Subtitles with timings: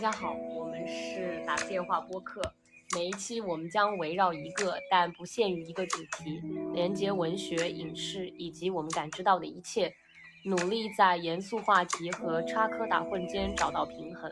[0.00, 2.40] 大家好，我们是打电话播客。
[2.94, 6.40] 每一期我们将围绕一个，但不限于一个主题，
[6.72, 9.92] 连接文学、影视以及我们感知到的一切，
[10.44, 14.30] 努力在严肃话题和插科打诨间找到平衡。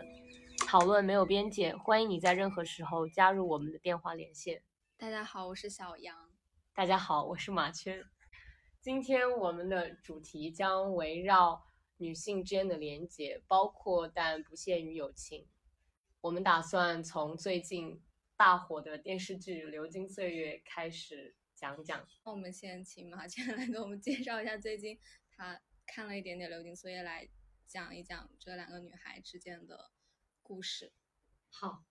[0.68, 4.62] 讨论没有边界，欢迎你在任何时候加入我们的电话连线。
[4.96, 6.14] 大家好，我是小杨。
[6.76, 8.04] 大家好，我是马圈。
[8.80, 11.66] 今天我们的主题将围绕。
[11.98, 15.46] 女性之间的连接，包括但不限于友情。
[16.26, 18.02] 我们打算从最近
[18.36, 22.04] 大火的电视剧《流金岁月》开始讲讲。
[22.24, 24.98] 那我们先请马倩来给我们介绍一下最近
[25.30, 27.28] 她看了一点点《流金岁月》，来
[27.68, 29.92] 讲一讲这两个女孩之间的
[30.42, 30.92] 故事。
[31.48, 31.84] 好，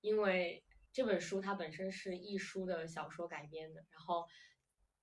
[0.00, 4.26] 因为这本书它本身是一书的小说改编的，然后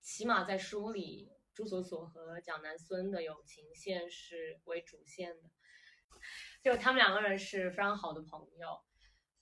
[0.01, 1.31] 起码在书里。
[1.53, 5.51] 朱锁锁和蒋南孙的友情线是为主线的，
[6.63, 8.81] 就他们两个人是非常好的朋友，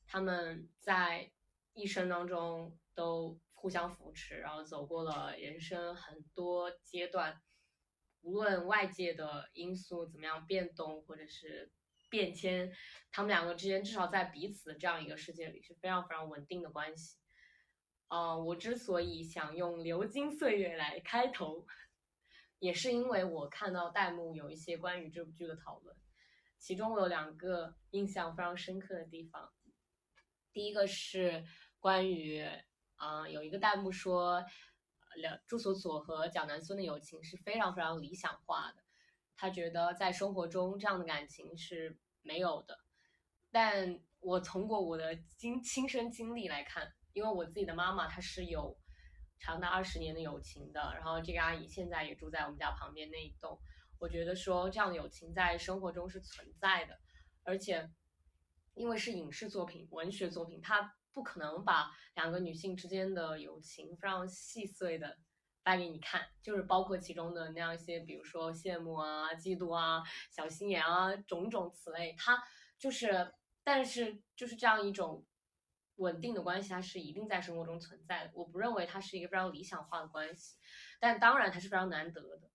[0.08, 1.32] 他们在
[1.74, 7.40] 一生当中都互相扶持，然后走过了人生很多阶段，
[8.22, 11.72] 无论外界的因素怎么样变动或者是
[12.10, 12.74] 变迁，
[13.12, 17.18] 他们两个之间至少在彼此的这样一个世界里是非常非常稳定的关系。
[18.08, 21.68] 啊，我之所以想用《流金岁月》来开头。
[22.58, 25.98] 也是因为我看到弹幕有一些关于这部剧的讨论，
[26.62, 29.52] 其中我有两个印象非常深刻的地方。
[30.54, 31.44] 第一个是
[31.80, 32.48] 关于，
[32.96, 34.40] 啊，有一个弹幕说，
[35.22, 38.84] 了朱锁锁和蒋南孙的友情是非常非常理想化的，
[39.36, 42.78] 他觉得在生活中这样的感情是没有的。
[43.50, 48.78] 但我通过我的经亲身经历来看，因为我自己的妈妈她是有。
[49.44, 53.60] 长达二十年的友情的，然后这个阿姨现在也住在我们家旁边那一栋。
[54.02, 57.00] 我觉得说这样的友情在生活中是存在的，
[57.44, 57.88] 而且
[58.74, 65.20] 因为是影视作品、文学作品，它不可能把两个女性之间的友情非常细碎的
[65.62, 72.44] 掰给你看，就是包括其中的那样一些，比如说羡慕啊、嫉妒啊、小心眼啊，种种此类，它
[72.80, 73.32] 就是，
[73.64, 75.24] 但是就是这样一种。
[75.98, 78.32] 稳定的关系，它是一定在生活中存在的。
[78.34, 80.58] 我不认为它是一个非常理想化的关系，
[81.00, 82.50] 但当然它是非常难得的。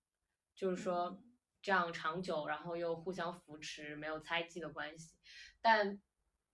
[0.56, 1.22] 就是说，
[1.66, 5.16] 这样长久，然后又互相扶持，没有猜忌的关系。
[5.60, 6.00] 但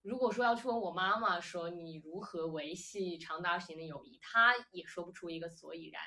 [0.01, 6.03] 如果说要去问我妈妈说你如何维系长达二十年的友谊，她也说不出一个所以然。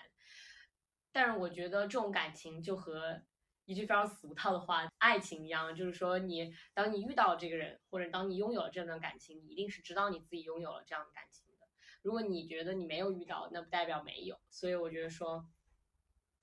[1.11, 3.21] 但是我觉得这种感情就和。
[3.67, 11.65] 一句非常俗套的话，爱情一样，就是说你当你遇到这个人，或者当你拥有了这段感情，你一定是知道你自己拥有了这样的感情的。
[12.03, 14.39] 如果你觉得你没有遇到，那不代表没有。
[14.51, 15.47] 所以我觉得说，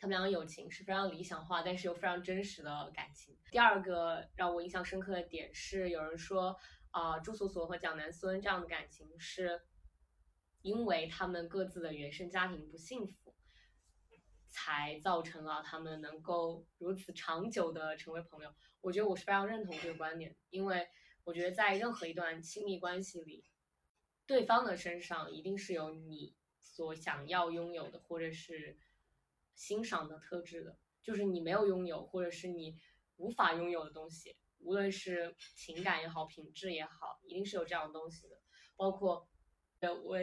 [0.03, 3.39] 他们俩友情是非常理想化，但是又非常真实的感情。
[3.53, 6.59] 第二个让我印象深刻的点是，有人说
[6.91, 9.62] 啊，朱锁锁和蒋南孙这样的感情是
[10.62, 13.33] 因为他们各自的原生家庭不幸福。
[14.49, 18.53] 才造成了他们能够如此长久的成为朋友。
[18.83, 20.87] 我觉得我是非常认同这个观点，因为
[21.25, 23.45] 我觉得在任何一段亲密关系里，
[24.27, 28.77] 对方的身上一定是有你所想要拥有的，或者是
[29.55, 32.79] 欣赏的特质的，就是你没有拥有，或者是你
[33.17, 38.41] 无法拥有的东西，无论是情感也好，品质也好，一定是有这样的东西的。
[38.77, 39.29] 包括，
[39.81, 40.19] 呃，我。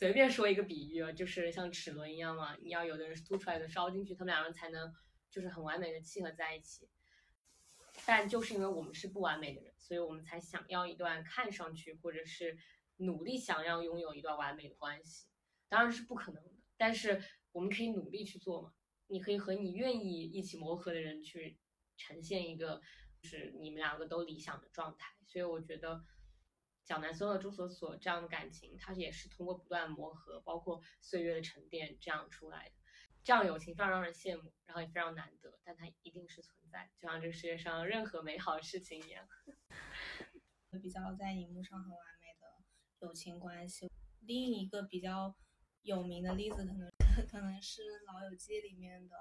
[0.00, 4.94] 随便说一个比喻啊，就是像齿轮一样嘛，你要有的人是凸出来的，烧进去，他们两人才能
[5.28, 6.88] 就是很完美的契合在一起。
[8.06, 12.56] 但就是因为我们是不完美的人，所以我们才想要一段看上去或者是
[12.98, 15.26] 努力想要拥有一段完美的关系，
[15.68, 16.52] 当然是不可能的。
[16.76, 17.20] 但是
[17.52, 18.72] 我们可以努力去做嘛，
[19.06, 21.58] 你可以和你愿意一起磨合的人去
[21.96, 22.80] 呈现一个
[23.20, 25.14] 就是你们两个都理想的状态。
[25.26, 26.04] 所以我觉得。
[26.84, 32.74] 蒋南孙和朱锁锁这样的感情，它也是通过不断磨合，包括岁月的沉淀这样出来的。
[33.22, 39.28] 这样友情非常让人羡慕，然后也非常难得，但它一定是存在，就像这个世界上任何美好的事情一样。
[40.82, 43.90] 比较在荧幕上很完美的友情关系。
[44.20, 45.36] 另一个比较
[45.88, 46.92] 有名的例子，可能
[47.26, 47.80] 可能是
[48.12, 49.16] 《老友记》里面的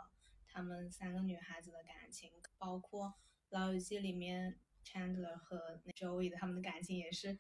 [0.45, 3.07] 他们三个女孩子的感情，包括
[3.49, 7.39] 《老友记》里面 Chandler 和 Joey 的他们的感情也是。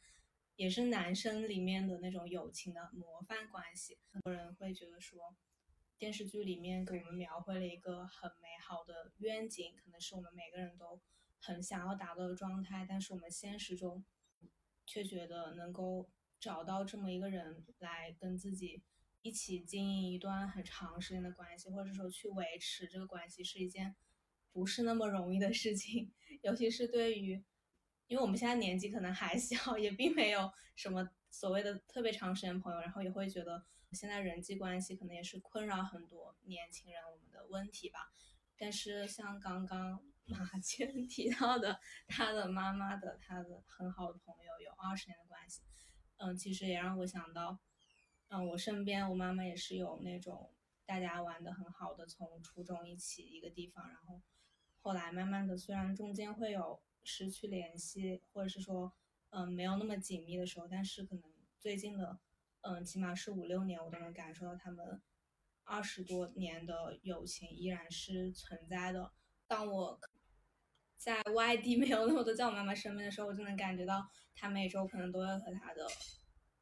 [0.55, 3.99] 也是男生里面的那种友情的模范关系。
[4.09, 5.35] 很多人会觉得说，
[5.99, 10.99] 电视剧里面给我们描绘了一个很美好的愿景，可能是我们每个人都
[11.39, 12.87] 很想要达到的状态。
[12.89, 14.03] 但是我们现实中，
[14.83, 16.09] 却觉得能够
[16.39, 18.81] 找到这么一个人来跟自己
[19.21, 23.95] 一起经营一段很长时间的关系，或者说去维持这个关系，是一件
[24.51, 26.11] 不是那么容易的事情。
[26.41, 27.43] 尤其是对于
[28.07, 37.99] 因为我们现在年纪可能还小， 也并没有什么所谓的特别长时间朋友，然后也会觉得现在人际关系可能也是困扰很多年轻人我们的问题吧。
[38.57, 45.61] 但是像刚刚马倩 提到的，他的妈妈的他的很好的朋友有二十年的关系，
[46.17, 47.59] 嗯，其实也让我想到，
[48.29, 50.53] 嗯，我身边我妈妈也是有那种
[50.85, 54.21] 大家玩的很好的，从初中一起一个地方，然后
[54.81, 58.93] 后来慢慢的虽然中间会有失去联系，或者是说
[59.29, 61.23] 嗯没有那么紧密的时候，但是可能
[61.59, 62.19] 最近的
[62.61, 65.01] 嗯起码是五六年，我都能感受到他们
[65.63, 69.11] 二十多年的友情依然是存在的。
[69.47, 69.99] 当我
[70.97, 75.87] 在外地没有那么多在我妈妈身边的时候，我就能感觉到她每周可能都会和她的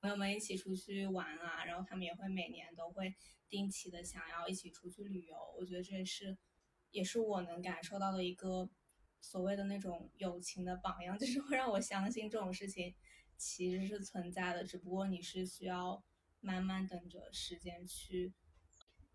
[0.06, 3.12] 朋友们一起出去玩啊，然后他们也会每年都会
[3.50, 5.36] 定期的想要一起出去旅游。
[5.58, 6.38] 我觉得这也是
[6.92, 8.70] 也是我能感受到的一个
[9.20, 12.94] 所谓的那种友情的榜样， 就是会让我相信这种事情
[13.36, 16.04] 其实是存在的，只不过你是需要
[16.40, 18.32] 慢慢等着时间去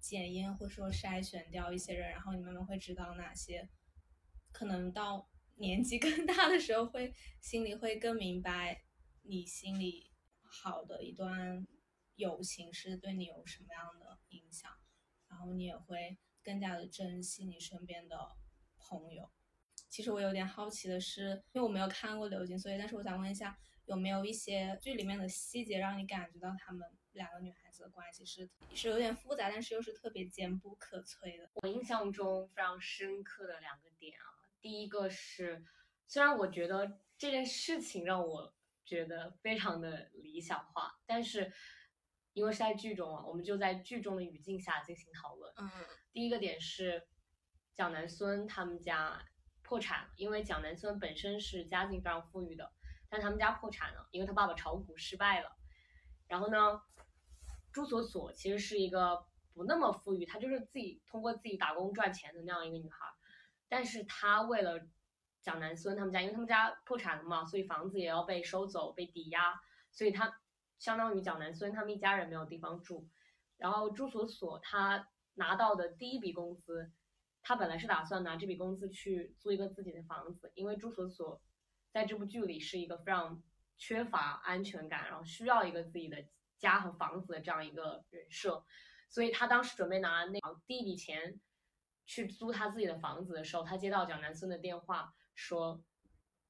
[0.01, 3.69] 检验或者说筛选掉一些人，然后你慢慢会知道哪些。
[4.51, 8.83] 可能到年纪更大的时候，会心里会更明白，
[9.23, 10.10] 你心里
[10.51, 11.67] 好的一段
[12.17, 14.71] 友情是对你有什么样的影响，
[15.29, 18.37] 然后你也会更加的珍惜你身边的
[18.77, 19.31] 朋友。
[19.89, 31.51] 其实我有点好奇的是，因为我没有看过《流金所以》，但是我想问一下，有没有一些剧里面的细节让你感觉到他们两个女孩子的关系是是有点复杂，但是又是特别坚不可摧的？
[31.55, 34.27] 我印象中非常深刻的两个点啊。
[34.61, 35.65] 第一个是，
[36.07, 38.55] 虽然我觉得这件事情让我
[38.91, 41.53] 觉得非常的理想化，但是
[42.33, 45.55] 因为是在剧中啊，我们就在剧中的语境下进行讨论。
[45.59, 45.71] 嗯，
[46.13, 47.07] 第一个点是
[47.73, 49.25] 蒋南孙他们家
[49.63, 52.73] 破产了，因为蒋南孙本身是家境非常富裕的，
[53.09, 55.57] 但他们家破产了，因为他爸爸炒股失败了。
[56.27, 56.83] 然后呢，
[57.71, 62.97] 朱锁锁其实是一个不那么富裕，她就是自己通过自己打工赚钱的那样一个女孩。
[63.69, 64.81] 但是她为了
[65.43, 69.61] 蒋南孙他们家，因为他们家破产了嘛，所以房子也要被收走、被抵押，
[69.91, 70.41] 所以他
[70.79, 73.09] 相当于蒋南孙他们一家人没有地方住。
[73.57, 76.93] 然后朱锁锁他拿到的第一笔工资，
[77.43, 81.41] 他本来是打算拿这笔工资去租一个自己的房子，因为朱锁锁
[81.91, 83.43] 在这部剧里是一个非常
[83.77, 86.25] 缺乏安全感，然后需要一个自己的
[86.59, 88.65] 家和房子的这样一个人设，
[89.09, 91.41] 所以他当时准备拿那第一笔钱。
[92.07, 95.83] 去租他自己的房子的时候，他接到蒋南孙的电话，说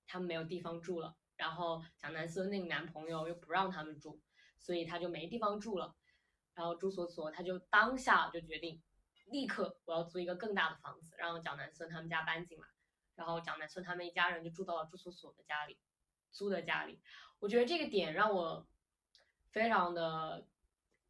[0.07, 1.17] 他们没有地方住了。
[1.37, 4.21] 然后蒋南孙那个男朋友又不让他们住，
[4.59, 5.97] 所以他就没地方住了。
[6.53, 8.83] 然后朱锁锁他就当下就决定，
[9.25, 12.67] 立刻我要租一个更大的房子，让蒋南孙他们家搬进来。
[13.15, 15.79] 然后蒋南孙他们一家人就住到了朱锁锁的家里，
[16.31, 17.01] 租的家里。
[17.39, 18.69] 我觉得这个点让我
[19.51, 20.47] 非常的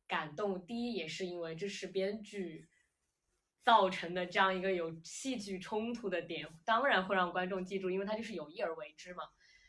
[0.07, 0.65] 感动。
[0.65, 2.70] 第一，也是因为这是编剧。
[3.63, 9.25] 造成的这样一个有戏剧冲突的点，当然会让观众记住，因为他就是有意而为之嘛。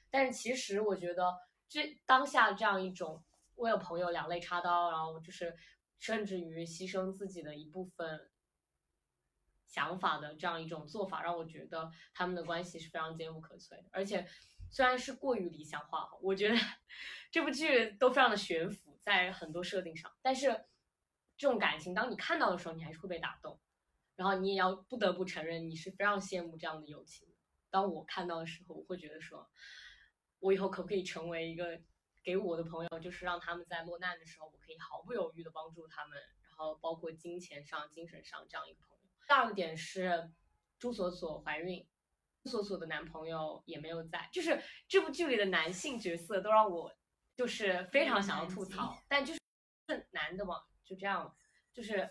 [0.09, 1.33] 但是其实我觉得，
[1.67, 3.23] 这当下这样一种
[3.55, 5.55] 为了朋友两肋插刀，然后就是
[5.99, 8.29] 甚至于牺牲自己的一部分
[9.67, 13.85] 想法的这样一种做法，让我觉得他们的关系是非常坚不可摧的。
[13.91, 14.25] 而且
[14.69, 16.55] 虽然是过于理想化，我觉得
[17.31, 20.47] 这部剧都非常的悬浮，在很多设定上，但是
[21.37, 23.59] 这种感情，当你看到的时候，你还是会被打动。
[24.15, 27.27] 然后你也要不得不承认，你是非常羡慕这样的友情。
[27.69, 29.49] 当我看到的时候，我会觉得说，
[30.39, 31.81] 我以后可不可以成为一个
[32.21, 39.09] 给我的朋友，就是让他们在落难的时候，我可以毫不犹豫的帮助他们，然后包括金钱上、精神上这样一个朋友。
[39.25, 40.29] 第二个点是
[40.77, 41.87] 朱锁锁怀孕，
[42.43, 46.93] 朱锁锁的男朋友也没有在，就是这部剧里的男性角色都让我
[47.35, 49.39] 就是非常想要吐槽，但就是
[50.11, 51.35] 男的嘛，就这样，
[51.71, 52.09] 就是。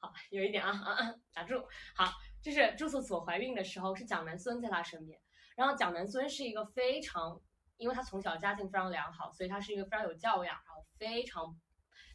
[0.00, 1.60] 好，有一点啊啊啊，打住。
[1.96, 5.20] 好，就是朱锁锁怀孕的时候是蒋南孙在她身边，
[5.56, 7.40] 然后蒋南孙是一个非常，
[7.76, 11.58] 因为他从小家境非常良好，所以他是一个非常有教养，然后非常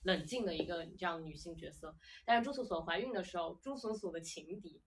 [0.04, 1.94] 冷静的一个这样女性角色。
[2.26, 4.82] 但是朱锁锁怀孕的时候，朱锁锁的情敌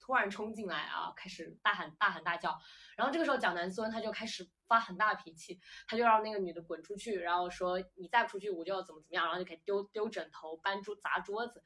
[0.00, 2.58] 突然冲进来啊，开始大喊大喊大叫，
[2.96, 11.62] 然后这个时候蒋南孙他就开始发很大脾气，他就让那个女的滚出去，然后说你再不出去我就要怎么怎么样，然后就开始丢丢枕头、搬桌、砸桌子。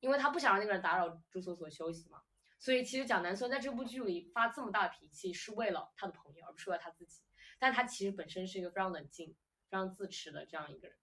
[0.00, 2.22] 因为他不想让那个人打扰朱锁锁休息嘛，
[2.58, 7.22] 所以其实蒋南孙在这部剧里发这么大的脾气是为了他的朋友，而不是为了他自己。
[7.58, 9.34] 但他其实本身是一个非常冷静、
[9.70, 10.96] 非常自持的这样一个人。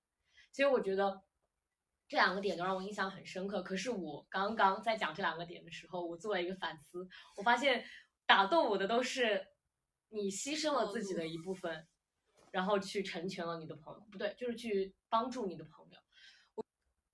[0.51, 1.23] 所以我觉得
[2.07, 3.63] 这两个点都让我印象很深刻。
[3.63, 7.83] 可是我刚刚在讲这两个点的时候，我做了一个反思，我发现
[8.27, 9.47] 打动我的都是
[10.09, 11.87] 你牺牲了自己的一部分，
[12.51, 15.99] 然后去成全了你的朋友，不对，就是去帮助你的朋友。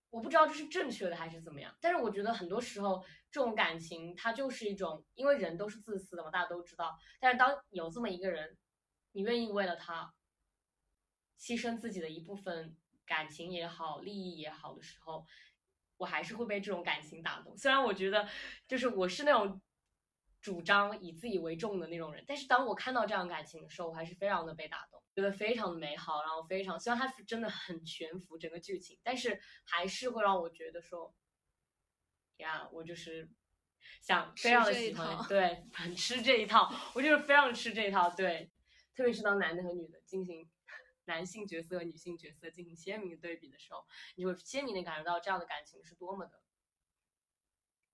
[0.09, 6.97] 我不知道这是正确的还是怎么样，但是我觉得很多时候这种感情它就是一种，因为人都是自私的嘛，大家都知道。
[7.19, 8.57] 但是当有这么一个人，
[9.11, 10.13] 你愿意为了他
[11.39, 12.75] 牺牲自己的一部分
[13.05, 15.25] 感情也好，利益也好的时候，
[15.97, 17.55] 我还是会被这种感情打动。
[17.57, 18.27] 虽然我觉得
[18.67, 19.61] 就是我是那种。
[20.49, 31.13] 主张以自己为重的那种人，但是当我看到这样感情的时候，我还是非常的被打动，觉得非常的美好，然后非常，虽然它真的很悬浮整个剧情，但是还是会让我觉得说，
[32.37, 33.29] 呀，我就是
[34.01, 38.49] 想非常的喜欢，对，很吃这一套，我就是非常吃这一套，对，
[38.95, 40.49] 特别是当男的和女的进行
[41.05, 46.41] 男性角色和女性角色进行鲜明的对比的时候，你会鲜明的感受到这样的感情是多么的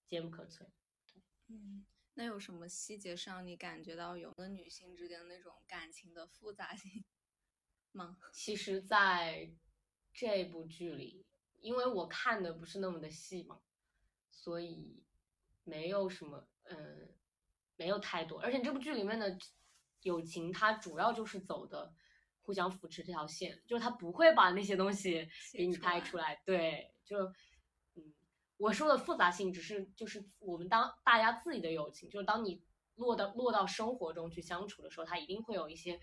[0.07, 0.65] 坚不可摧，
[1.49, 1.85] 嗯。
[2.17, 7.03] 那有什么细节上你感觉到有的女性之间那种感情的复杂性
[7.91, 8.17] 吗？
[8.31, 9.51] 其实，在
[10.13, 11.25] 这部剧里，
[11.59, 13.59] 因为我看的不是那么的细嘛，
[14.31, 15.03] 所以
[15.65, 17.13] 没有什么，嗯，
[17.75, 18.39] 没有太多。
[18.39, 19.37] 而且这部剧里面的
[20.03, 21.93] 友情，它主要就是走的
[22.43, 26.41] 互相扶持这条线，就是他不会把那些东西给你拍出来。
[26.45, 27.33] 对，就。
[28.57, 32.63] 我说的复杂性，只是就是我们当大家自己的友情，就是当你
[32.95, 35.99] 落到落到生活中去相处的时候，它一定会有一些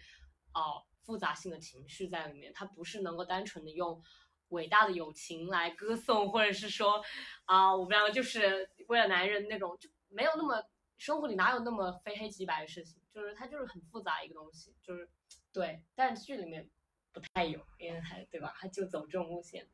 [0.52, 4.02] 哦复杂性的情绪在里面，它不是能够单纯的用
[4.49, 7.02] 伟大的友情来歌颂，或者是说
[7.47, 10.62] 啊我们两个就是为了男人那种，就没有那么
[10.99, 15.09] 生活里哪有那么非黑即白的事情，就是它就是很复杂一个东西，就是
[15.50, 16.68] 对，但剧里面
[17.12, 19.66] 不太有，因为它对吧，它就走这种路线。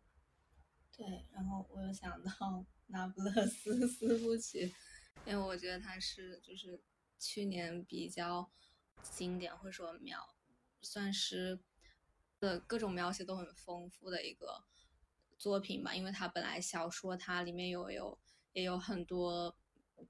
[0.99, 2.31] 对，然后我又想到
[2.89, 4.67] 《那不勒斯四部曲》，
[5.25, 6.83] 因为我觉得它是就是
[7.21, 8.51] 去年比较
[9.01, 10.19] 经典或者说描，
[10.83, 11.61] 算是
[12.41, 14.65] 的各种描写都很丰富的一个
[15.39, 15.95] 作品吧。
[15.95, 18.19] 因为它本来小说它里面有有
[18.53, 19.57] 也有很多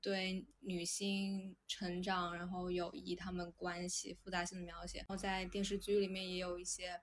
[0.00, 6.99] 对女性成长然后友谊他们关系复杂性的描写，然后在电视剧里面也有一些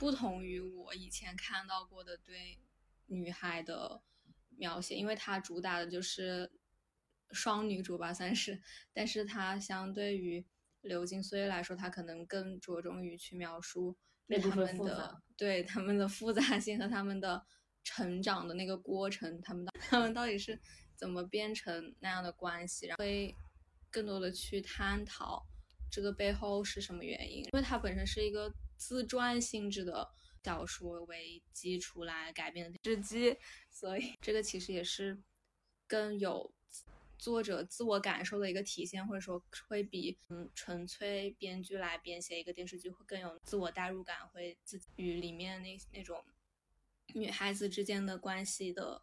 [0.00, 2.58] 不同于我以前看到过的对。
[3.06, 4.02] 女孩的
[4.56, 6.50] 描写，因为它主打的就是
[7.30, 8.60] 双女主吧，算是。
[8.92, 10.40] 但是它相对于
[10.80, 13.96] 《流金岁月》来说，它可能更着重于去描述
[14.28, 17.44] 他们的对他们的复杂性和他们的
[17.82, 20.58] 成长的那个过程，他们他们到底是
[20.96, 23.34] 怎么变成那样的关系，然后会
[23.90, 25.44] 更多的去探讨
[25.90, 30.08] 这个背后是什么原因，因为它本身是一个自传性质的。
[30.44, 33.38] 小说为基础来改编的电视剧，
[33.70, 35.18] 所以这个其实也是
[35.86, 36.52] 更有
[37.16, 46.22] 作者自我感受的一个体现，或者说会比嗯纯粹编剧来编写一个电视剧会更有自我代入感，会自己与里面那那种
[47.14, 49.00] 女孩子之间的关系的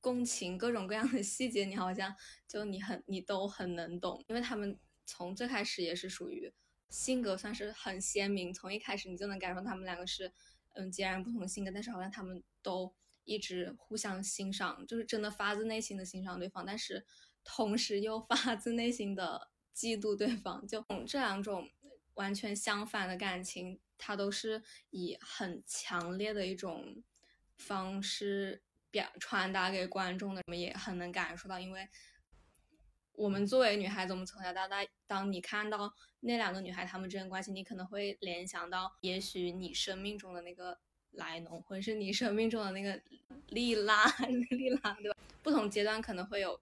[0.00, 2.16] 共情，各种各样的细节，你好像
[2.48, 6.50] 就你很你都很能懂，因为他们从最开始也是属于
[6.88, 10.32] 性格算是很鲜明，从一开始你就能感受他们两个是。
[10.74, 17.04] 嗯，截然不同的性格，但是好像他们都一直互相欣赏，就是真的发自内心的欣赏对方，但是
[17.44, 20.66] 同时又发自内心的嫉妒对方。
[20.66, 21.70] 就这两种
[22.14, 27.02] 完全相反的感情，它都是以很强烈的一种
[27.56, 31.88] 方式表传达给观众的，我们也很能感受到，因为。
[33.20, 40.78] 我们作为女孩子，我们从小到大，当你看到那两个女孩她们之间关系，你可能会联想到，也许你生命中的那个
[41.10, 42.98] 莱农，或者是你生命中的那个
[43.48, 44.06] 莉拉，
[44.48, 45.18] 莉拉，对吧？
[45.42, 46.58] 不同阶段可能会有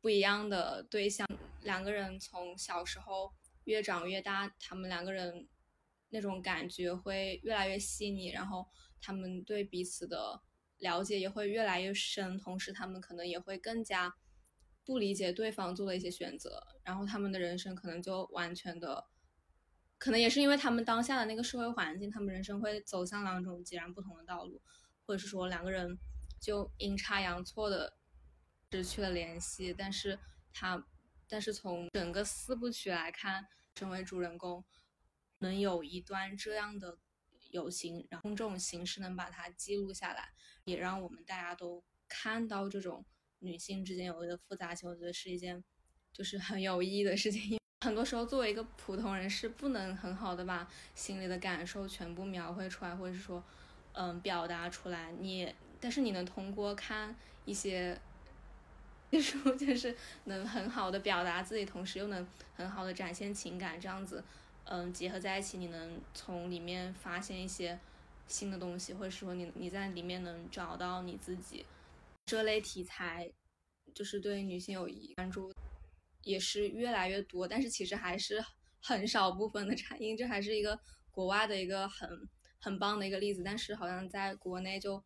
[0.00, 1.24] 不一样的对象。
[1.62, 5.46] 两个人从小时候越长越大，他们两个人
[6.08, 8.66] 那种感觉会越来越细腻，然后
[9.00, 10.42] 他们对彼此的
[10.78, 14.12] 了解也会越来越深，同时他们可能也会更加。
[14.84, 19.06] 不理解对方做的一些选择，然后他们的人生可能就完全的，
[19.98, 24.60] 可能也是因为他们当下的那个社会环境，他们人生会走向两种截然不同的道路，
[25.06, 25.98] 或者是说两个人
[26.40, 27.96] 就阴差阳错的
[28.72, 29.72] 失去了联系。
[29.72, 30.18] 但是
[30.52, 30.84] 他，
[31.28, 33.46] 但是从整个四部曲来看，
[33.76, 34.64] 身为主人公
[35.38, 36.98] 能有一段这样的
[37.50, 40.32] 友情，然后这种形式能把它记录下来，
[40.64, 43.04] 也让我们大家都看到这种。
[43.40, 45.62] 女性之间有的复杂性，我觉得是一件
[46.12, 47.58] 就是很有意义的事情。
[47.82, 53.42] 很多时候，作为一个普通人是不能很好的把心里的感受全部描绘出来，或者是说，
[53.92, 55.10] 嗯，表达出来。
[55.18, 57.16] 你，但是你能通过看
[57.46, 57.98] 一些
[59.12, 64.22] 书， 就是能很好的表达自己，同时又能很好的展现情感，这样子，
[64.64, 67.78] 嗯结合在一起，你能从里面发现一些
[68.26, 71.64] 新的东西，或者说你你在里面能找到你自己。
[72.26, 73.32] 这类题材
[73.94, 75.52] 就是对女性友谊关注
[76.22, 78.44] 也是越来越多，但是其实还是
[78.80, 80.78] 很少部分的产业，这还是一个
[81.10, 82.08] 国外的一个很
[82.60, 83.42] 很棒的一个例子。
[83.42, 85.02] 但是好像在国内就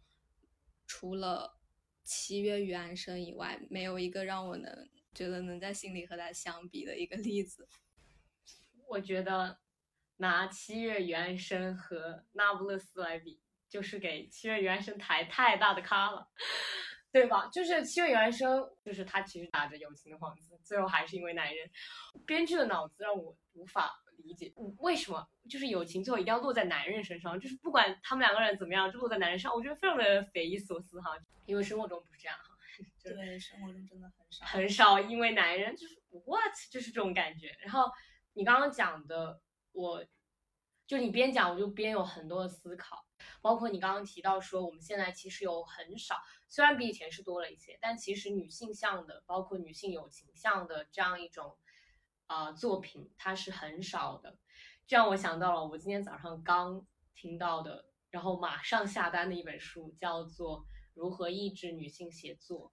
[0.87, 1.59] 除了
[2.03, 7.67] 七月与安生以外，没有一个让我能觉得能在心里和他相比的一个例子。
[8.89, 9.59] 我觉得
[10.19, 16.29] 拿七月与安生和那不勒斯来比，就是给七月与安生抬太大的咖了。
[17.15, 17.47] 对吧？
[17.47, 21.71] 就是七月与安生，就是他其实打着友情的幌子，最后还是因为男人。
[22.27, 27.39] 编剧的脑子让我无法理解，为什么就是友情最后一定要落在男人身上？
[27.39, 31.17] 就是不管他们两个人怎么样，就落在男人上，我觉得非常的匪夷所思哈。
[31.47, 32.47] 因为生活中不是这样哈。
[33.01, 34.45] 对，生活中真的很少。
[34.47, 37.57] 很少因为男人就是 what，就是这种感觉。
[37.61, 37.89] 然后
[38.33, 39.41] 你刚刚讲的，
[39.71, 40.05] 我
[40.89, 43.04] 就你边讲我就边有很多的思考。
[43.43, 46.17] 包括你刚刚提到说，我们现在其实有很少，
[46.49, 51.57] 虽然比以前是多了一些，但其实女性向的，包括女性友情向的这样一种，
[52.27, 54.39] 呃，作品它是很少的。
[54.87, 60.61] 这让我想到了我今天早上刚听到的，然后马上下单的一本书，叫做
[60.93, 62.69] 《如何抑制女性写作》。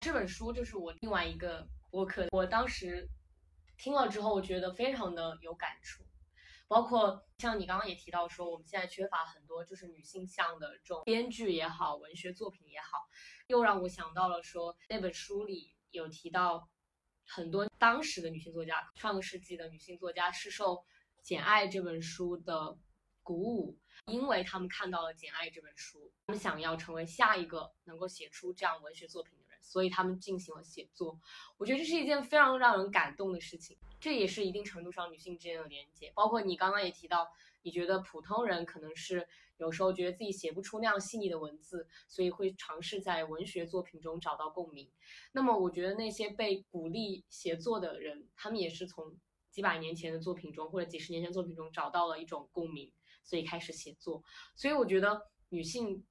[0.00, 3.08] 这本书就是我另外一个播客，我当时
[3.76, 6.02] 听了之后，我觉得非常的有感触。
[6.70, 13.08] 包括像你刚刚也提到说，我们现在缺乏很多就是女性向的这种编剧也好，文学作品也好，
[13.48, 16.70] 又让我想到了说那本书里有提到
[17.26, 20.76] 很多当时的女性作家，上个世纪的女性作家是受
[21.22, 22.78] 《简爱》这本书的
[23.24, 31.18] 鼓舞，因为他们看到了《简爱》这本书，他们想要成为下一个能够写出这样文学作品，所以他们进行了写作。
[31.58, 33.76] 我觉得这是一件非常让人感动的事情。
[34.00, 37.28] 这也是一定程度上女性之间的连接，包括你刚刚也提到，
[37.62, 44.90] 你觉得普通人可能是有时候觉得自己写不出那样细腻的文字，所以会尝试在文学作品中找到共鸣。
[45.32, 49.14] 那么我觉得那些被鼓励写作的人，他们也是从
[49.50, 52.90] 几百年前的作品中或者几十年前作品中找到了一种共鸣，
[53.22, 54.22] 所以开始写作。
[54.56, 56.02] 所以我觉得女性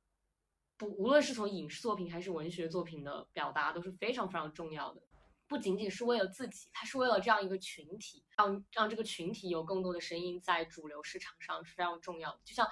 [0.80, 5.02] 不无论是从影视作品还是文学作品的表达都是非常非常重要的。
[5.46, 12.40] 不仅仅是为了自己，他是为了这样一个群体，让让这个群体有更多的声音在主流市场上是非常重要的。
[12.46, 12.66] 就像，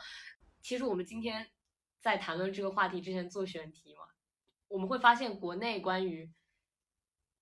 [0.62, 1.50] 其实我们今天
[2.00, 4.02] 在谈论这个话题之前做选题嘛，
[4.70, 6.32] 我们会发现国内关于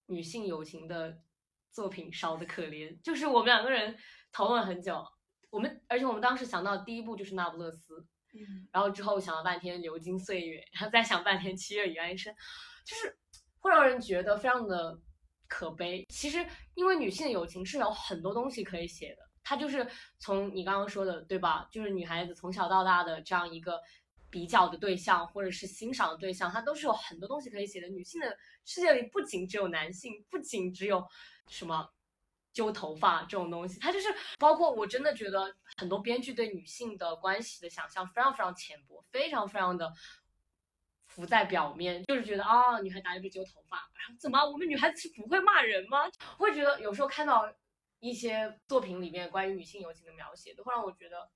[0.07, 1.21] 女性友情的
[1.69, 2.99] 作品少的可怜。
[3.03, 3.97] 就是我们两个人
[4.31, 5.05] 讨论了很久，
[5.49, 7.99] 我们而且我们当时想到第一部就是《那不勒斯》，
[8.35, 12.33] 嗯，然后之后想了半天《流金岁月》，然后再想半天《七月与安生》，
[12.85, 13.17] 就是
[13.59, 14.99] 会让人觉得非常的。
[15.47, 16.43] 可悲，其实
[16.73, 21.69] 因为女性的友情是有很多东西可以写的，它就是从你刚刚说的，对吧？
[21.71, 23.79] 就是女孩子从小到大的这样一个
[24.31, 27.87] 比较的对象，或者是欣赏的对象，它都是有很多东西可以写的。
[27.87, 31.05] 女性的世界里不仅只有男性，不仅只有
[31.47, 31.87] 什么
[32.51, 34.07] 揪头发这种东西，它就是
[34.39, 39.93] 包括我真的觉得很多编剧对女性的关系的想象非常非常浅薄，非常非常的。
[41.07, 46.09] 浮在表面，就是觉得啊，女孩打一个揪头发，然后怎么我们女孩子是不会骂人吗？
[46.37, 47.49] 会觉得有时候看到
[47.99, 51.29] 一些作品里面关于女性友情的描写，都会让我觉得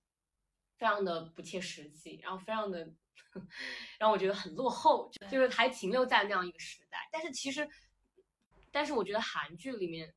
[0.77, 2.91] 非常的不切实际，然后非常的
[3.99, 7.07] 让我觉得很落后，就是还停留在那样一个时代。
[7.09, 7.69] 但是其实，
[8.71, 10.13] 但是我觉得韩剧里面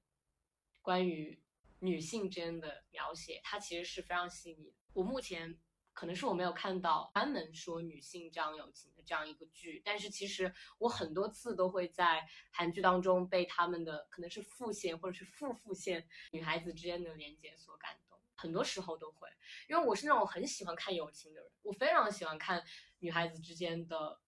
[0.80, 1.40] 关于
[1.83, 4.75] 女性之间的描写，它其实是非常细腻。
[4.95, 5.61] 我目前。
[5.95, 19.29] 可能是我没有看到专门说女性这样友情的这样一个剧，但是其实我很多次都会在韩剧当中被他们的可能是副线或者是副副线女孩子之间的连接所感动，很多时候都会，
[19.68, 22.64] 因为我是那种很喜欢看友情的人，我非常喜欢看
[23.01, 24.18] 女孩子之间的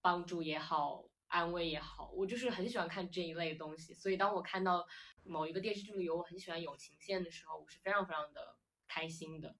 [0.00, 4.86] 帮助也好，安慰也好，我就是很喜欢看这一类东西，所以当我看到
[5.24, 8.54] 某一个电视剧里有我很喜欢友情线的时候，我是非常非常的
[8.86, 9.52] 开心的。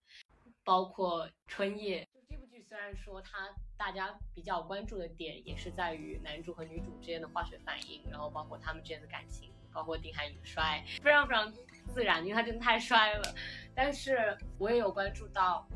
[0.63, 11.53] 包括春夜，就这部剧虽然说它大家比较关注的点也是在于男主和女主之间的化学反应，然后包括他们之间的感情，包括丁海寅帅，非常非常
[11.89, 13.35] 自然，因为他真的太帅了。
[13.75, 15.67] 但是我也有关注到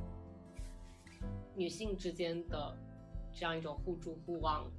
[1.56, 2.78] 女性之间的
[3.34, 4.70] 这样一种互助互望，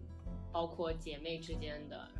[0.52, 2.12] 包括姐妹之间的、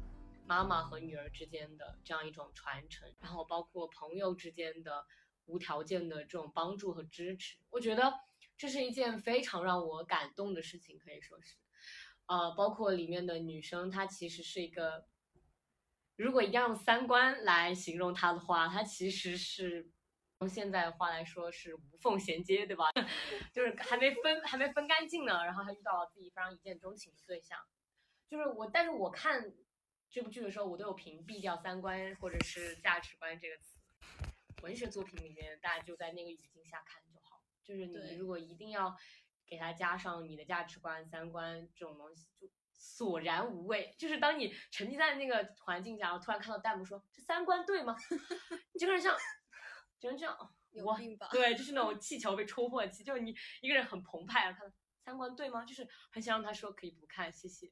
[0.46, 5.06] 妈妈和女儿之间的这样一种传承，然后包括朋友之间的。
[5.52, 8.14] 无条件的这种帮助和支持，我觉得
[8.56, 11.56] 这是一件非常让我感动的事情，可以说是，
[12.28, 15.08] 呃，包括里面的女生，她其实是一个，
[16.16, 19.90] 如果一定要用三观来形容她的话，她其实是
[20.42, 22.86] 用现在的话来说是无缝衔接，对吧？
[23.52, 27.58] 就是还没分还没分干净呢，然后还遇到了自己非常一见钟情的对象。
[28.30, 29.52] 就是我，但是我看
[30.10, 33.80] 这部剧的时候，我都有屏蔽掉三观或者是价值观这个词。
[34.62, 37.42] 文学作品里面，大家就在那个语境下看就好。
[37.64, 38.96] 就是你如果一定要
[39.46, 43.96] 给它加上你的价值观、三观这种东西，就索然无味。
[43.98, 47.96] 就是当你沉浸在那个环境下，然后突然看到弹幕说“这三观对吗？”
[48.74, 49.18] 你这个人像。
[50.02, 50.34] 只能这样，
[50.72, 51.28] 有病吧？
[51.30, 54.60] 对，就是那种气球被戳破气，就是你一个人很澎湃，他
[55.04, 55.66] 三观对吗？
[55.66, 57.70] 就是很想让他说可以不看，谢谢。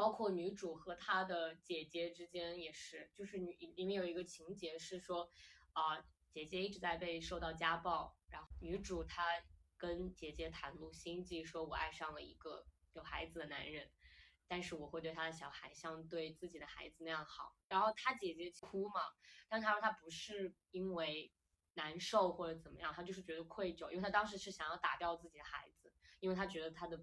[0.00, 5.28] 包括女主和她的姐姐之间也是，就是女里面有一个情节是说，
[5.74, 6.00] 啊，
[6.32, 9.26] 姐姐一直在被受到家暴，然后女主她
[9.76, 13.90] 跟姐姐袒露心迹，说我爱上了一个有孩子的男人，
[14.48, 17.54] 但是我会对他的小孩像对自己的孩子那样好。
[17.68, 19.02] 然后她姐姐哭嘛，
[19.50, 21.30] 但她说她不是因为。
[21.74, 26.98] 难受或者怎么样，她就是觉得愧疚，因为她当时是想要打掉自己的孩子，因为她觉得她的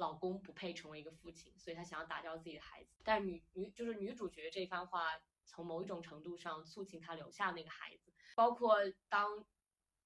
[0.00, 2.98] 老公不配成为一个父亲，所以她想要打掉自己的孩子。
[3.04, 8.12] 但女女就是女主角这番话，从某一种程度上促进她留下那个孩子。
[8.34, 8.76] 包括
[9.08, 9.44] 当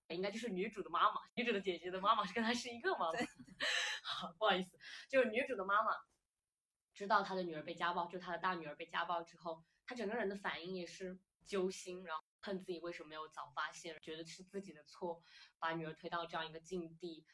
[0.09, 3.19] 应该就是女主的妈妈，女主的姐姐的妈妈是跟她是一个妈妈。
[4.03, 4.79] 好，不好意思，
[5.09, 5.93] 就是女主的妈妈
[6.93, 12.23] 知道她的女儿被家暴，就她的大女儿被家暴之后，她整个人的反应也是揪心，然后。
[12.45, 15.23] 恨自己为什么没有早发现，觉得是自己的错，
[15.59, 17.25] 把女儿推到这样一个境地。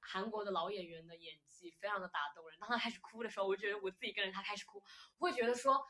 [0.00, 2.58] 韩国的老演员的演技非常的打动人。
[2.58, 4.82] 当他开始哭的时候，我觉得我自己跟着他开始哭。
[5.18, 5.86] 我会觉得说，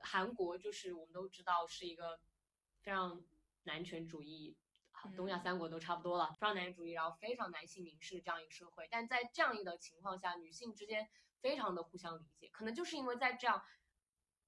[0.00, 2.20] 韩国就是我们都知道是一个
[2.82, 3.24] 非常
[3.62, 4.56] 男权主义，
[5.16, 8.88] 东亚三国都差不多了，非常男权主义，然后非常男性凝视这样一个社会。
[8.90, 11.08] 但在这样一个情况下，女性之间
[11.40, 13.62] 非常的互相理解，可能就是因为在这样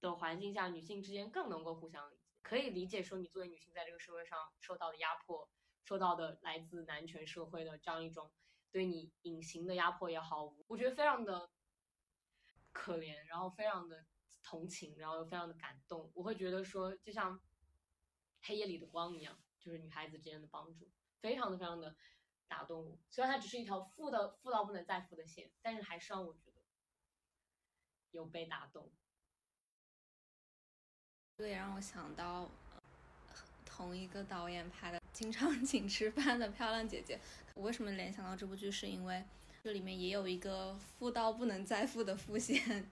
[0.00, 2.22] 的环境下，女性之间更能够互相理解。
[2.42, 5.48] 可以理解说，你作为女性在这个社会上受到的压迫，
[5.84, 8.30] 受到的来自男权社会的这样一种
[8.74, 11.48] 对你隐形的压迫也好，我觉得非常的
[12.72, 14.04] 可怜，然后非常的
[14.42, 16.10] 同情，然后又非常的感动。
[16.12, 17.40] 我会觉得说，就像
[18.42, 21.94] 黑夜里的光一样，就是女孩子之间的帮助，非常的非常的
[22.48, 22.98] 打动我。
[23.10, 26.60] 虽然它只是一条负的负到不能再负的线，但是还是让我觉得
[28.10, 28.92] 有被打动。
[31.36, 32.50] 这也让我想到，
[33.76, 37.16] 同一个导演拍的《经常请吃饭的漂亮姐姐》。
[37.54, 38.70] 我为什么联想到这部剧？
[38.70, 39.24] 是因为
[39.64, 42.88] 这里面也有一个富到不能再富的副线，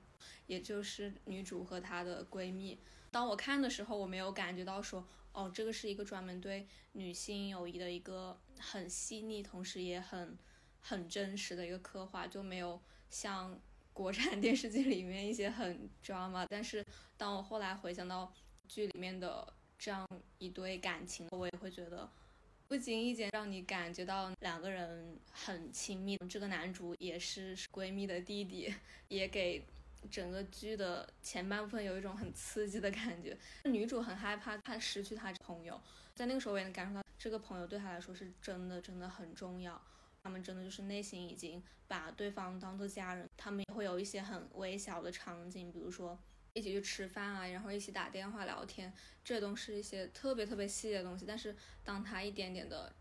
[0.48, 2.76] 也就是女主和她的闺蜜。
[3.12, 10.36] 当我看的时候，我没有感觉到说，哦，这个是一个专门对女性友谊的一个很细腻，同时也很
[10.80, 13.56] 很真实的一个刻画，就没有像。
[13.94, 16.82] 国产 电视剧里面一些很 drama，但是
[17.18, 18.32] 当我后来回想到
[18.66, 19.46] 剧里面的
[19.82, 20.06] 这样
[20.38, 22.08] 一对感情，我也会觉得
[22.68, 26.16] 不经意间让你感觉到两个人很亲密。
[26.28, 28.72] 这个男主也是闺蜜的弟弟，
[29.08, 29.66] 也给
[30.08, 33.36] 整个剧的前半部分有一种很刺激的感觉。
[33.64, 35.80] 女主很害怕她失去她朋友，
[36.14, 39.82] 在那个时候我也能感受到这个朋友对她来说是真的真的很重要。
[40.22, 46.16] 他们真的就是内心已经把对方当做家人，他们也会有一些很微小的场景，比如说
[46.54, 48.92] 一起去吃饭啊，然后一起打电话聊天，
[49.24, 51.24] 这都是一些特别特别细的东西。
[51.26, 52.92] 但是当他一点点的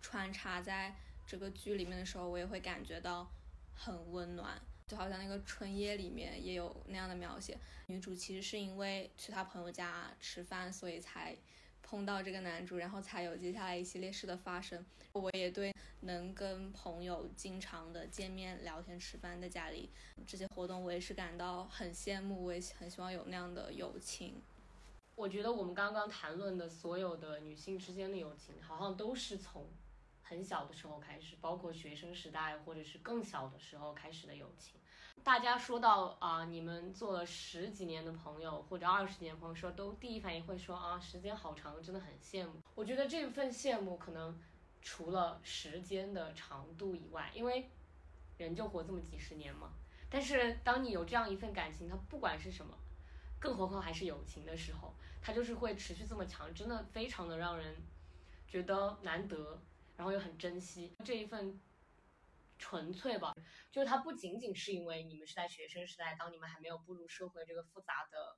[0.00, 0.94] 穿插在
[1.26, 3.30] 这个剧里面的时候，我也会感觉到
[3.74, 7.58] 很温暖，就好像那个春夜里面也有那样的描写。
[7.86, 11.36] 女主其实是因为去她朋友家吃饭，所以才。
[11.90, 14.84] 碰到这个男主，然后才有接下来一系列事的发生。
[15.12, 19.88] 我也对能跟朋友经常的见面、聊天、吃饭，在家里
[20.26, 22.44] 这些活动，我也是感到很羡慕。
[22.44, 24.42] 我也很希望有那样的友情。
[25.14, 29.66] 我觉得我们刚刚谈论的所有的女性之间的友情，好像都是从
[30.22, 34.77] 很小的时候开始，包括学生时代或者是更小的时候开始的友情。
[35.28, 42.54] 大家说到啊，你们做了十几年的朋友或者二十年朋友，说都第一反应会说啊，时间好长，真的很羡慕。
[42.74, 44.34] 我觉得这份羡慕可能
[44.80, 47.68] 除了时间的长度以外，因为
[48.38, 49.70] 人就活这么几十年嘛。
[50.08, 52.72] 但是当你有这样一份感情，它不管是什么，
[53.38, 57.76] 更何况还是友情的时候，它就是会持续这么长，真的非常的让人
[58.46, 59.60] 觉得难得，
[59.94, 61.60] 然后又很珍惜这一份。
[62.58, 63.32] 纯粹吧，
[63.70, 68.36] 就是它不仅仅是因为你们是在学生时代，当你们还没有步入社会这个复杂的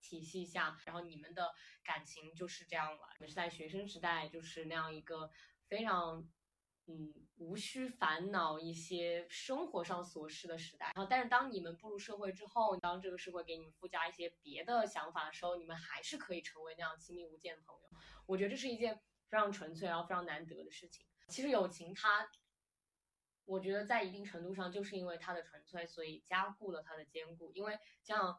[0.00, 1.52] 体系下，然后你们的
[1.84, 3.00] 感情就是这样了。
[3.18, 5.30] 你们是在学生时代，就是那样一个
[5.66, 6.26] 非常
[6.86, 10.86] 嗯无需烦恼一些生活上琐事的时代。
[10.94, 17.88] 然后，但是当你们步入社会之后，当这个社会给你们附加一些别的想法的时候，你们还是可以成为那样亲密无间的朋友。
[18.26, 18.96] 我觉得这是一件
[19.28, 21.04] 非常纯粹，然后非常难得的事情。
[21.28, 22.26] 其实友情它，
[23.48, 27.50] 我觉得在一定程度上就是因为它的纯粹，所以加固了它的坚固。
[27.54, 28.38] 因为像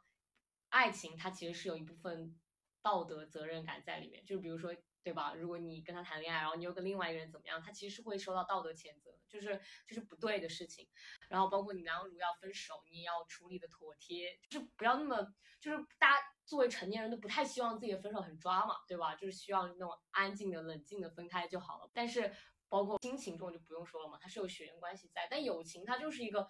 [0.70, 2.40] 爱情，它其实是有一部分
[2.82, 4.76] 道德责任感在里面，就是比如说。
[5.02, 5.34] 对吧？
[5.34, 10.86] 如果你跟他谈恋爱，然后你又跟另外一个人怎么样，他其实是会受到道德谴责，就是就是不对的事情。
[11.30, 19.16] 然后包括你们如果要分手，你也要处理的妥帖，就是不要那么，就是大家作为成年人都不太希望自己的分手很抓嘛，对吧？
[19.16, 21.90] 就是希望那种安静的、冷静的分开就好了。
[21.94, 22.36] 但是
[22.70, 25.28] 包括亲情这种就不用说了嘛，它是有血缘关系在。
[25.30, 26.48] 但友情它就是一个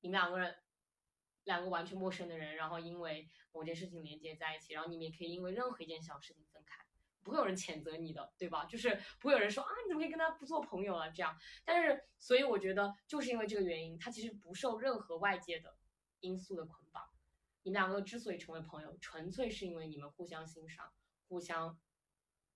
[0.00, 0.56] 你们两个人，
[1.44, 6.84] 两个完全陌生的人，然后因为某件事情连接在一起，然后你们也可以因为任何一件小事情分开。
[7.24, 8.64] 不会有人谴责你的，对吧？
[8.64, 11.10] 就是不会有人说啊，你怎么可以跟他不做朋友了？
[11.10, 15.76] 这样，但是，所以我觉得就是因为这个原因，他其实不受任何外界的
[16.20, 17.02] 因素的捆绑。
[17.64, 20.90] 你们两个之所以成为朋友，纯粹是因为你们互相欣赏、
[21.26, 21.78] 互相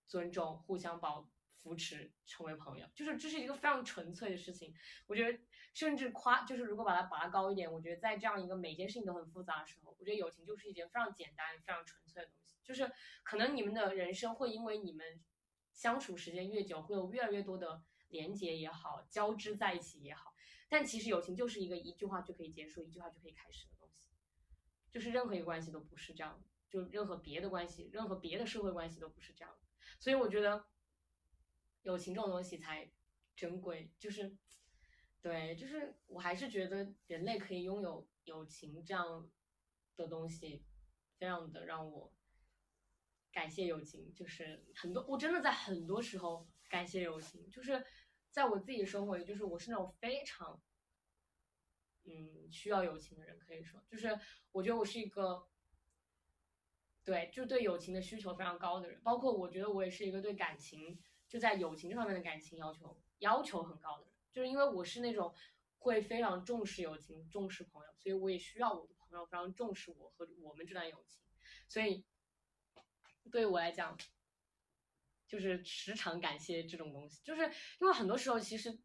[0.06, 1.28] 尊重、互相保
[1.62, 2.86] 扶持，成为朋友。
[2.94, 4.74] 就是这是一个非常纯粹的事情。
[5.06, 5.38] 我觉得，
[5.72, 12.56] 甚至夸，就是如果把它拔高一点，我觉得在这样一个每件事情都很复杂的时候，我觉得友情就是一件非常简单、非常纯粹的东西。
[12.64, 12.90] 就是
[13.22, 15.20] 可能你们的人生会因为你们
[15.72, 20.34] 相处时间越久，会有越来越多的连接也好，交织在一起也好。
[20.68, 24.10] 但其实友情就是一个一句话就可以结束，一句话就可以开始的东西。
[24.90, 29.58] 就是任何一个关系都不是这样的，就任何别的关系，任何别的社会关系都不是这样的。
[29.98, 30.64] 所以我觉得
[31.82, 32.90] 友情这种东西才
[33.36, 33.92] 珍贵。
[33.98, 34.36] 就是
[35.20, 39.30] 对，就是我还是觉得人类可以拥有友情这样
[39.96, 40.64] 的东西，
[41.18, 42.12] 非常的让我。
[43.34, 47.82] 感谢友情，就是很多，我真的在很多时候感谢友情，就是
[48.30, 50.62] 在我自己生活里，就是我是那种非常，
[52.04, 55.48] 嗯，需要友情的人，可以说，就是我觉得我是一个，
[57.04, 65.34] 对，就对友情的需求非常高的人，包括我觉得我也是一个对感情，就在友情这方面的感情要求要求很高的人，就是因为我是那种
[65.78, 71.22] 会非常重视友情、重视朋友，所以我也需要我的朋友非常重视我和我们这段友情，
[71.66, 72.04] 所以。
[73.30, 73.96] 对我来讲，
[75.28, 77.42] 就是时常感谢这种东西，就是
[77.80, 78.76] 因为很多时候其实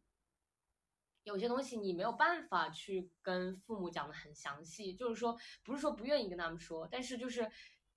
[1.23, 7.51] 有些东西你没有办法去跟父母讲的很详细，就是说不是说不愿意跟他们说，但是就是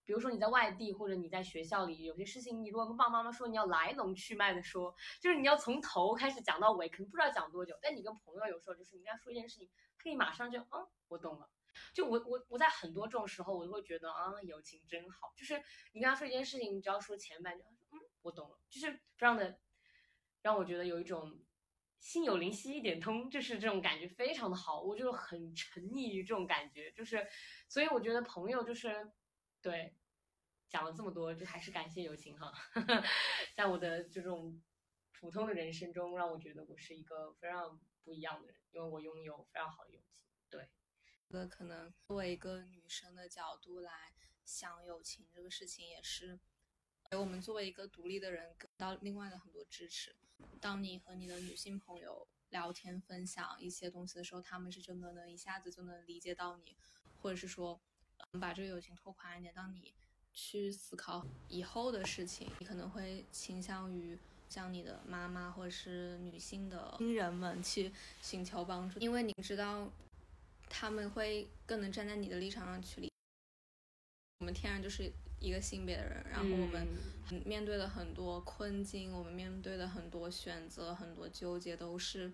[0.04, 7.78] 比如说你在外地或者你在学校里，有些事情你如果跟爸爸妈妈说，你要来龙去脉的说，就是你要从头开始讲到尾，可能不知道讲多久。
[7.80, 11.48] 但你跟朋友有时候就是你跟他说一件事情，可以马上就嗯，我懂了。
[11.94, 15.32] 就我我我在很多这种时候，我都会觉得啊，友情真好。
[15.36, 19.60] 就是你跟他说一件事情，你只要说前半句，嗯，我懂了，就是非常的
[20.42, 21.38] 让我觉得有一种
[22.00, 24.80] 心有灵犀一点通，就是这种感觉非常的好。
[24.80, 27.26] 我就很沉溺于这种感觉，就是
[27.68, 29.10] 所以我觉得朋友就是
[29.62, 29.94] 对
[30.68, 32.53] 讲了这么多，就还是感谢友情哈。
[33.55, 34.62] 在我的这种
[35.12, 40.25] 普通的人生中，让我觉得我是一个非常不一样的人，因为我拥有非常好的友情。
[40.49, 40.68] 对。
[41.29, 44.12] 个可能作为一个女生的角度来
[44.44, 46.40] 想友情这个事情，也是
[47.09, 50.16] 给我们作为一个独立的人得到另外的很多支持。
[50.61, 56.77] 当你和你的女性朋友聊天分享一些东西的时候，他们是真的能一下子就能理解到你，
[57.20, 57.81] 或者是说，
[58.40, 59.54] 把这个友情拓宽一点。
[59.54, 59.92] 当你
[60.33, 69.90] 去思考以后的事情，你可能会倾向于向你的妈妈或者是女性的亲人们去寻求帮助，因为你知道。
[70.72, 73.11] 他们会更能站在你的立场上去理。
[74.38, 76.87] 我们天然就是一个性别的人，然后我们
[77.44, 82.33] 面对的很多困境，我们面对的很多选择、很多纠结，都是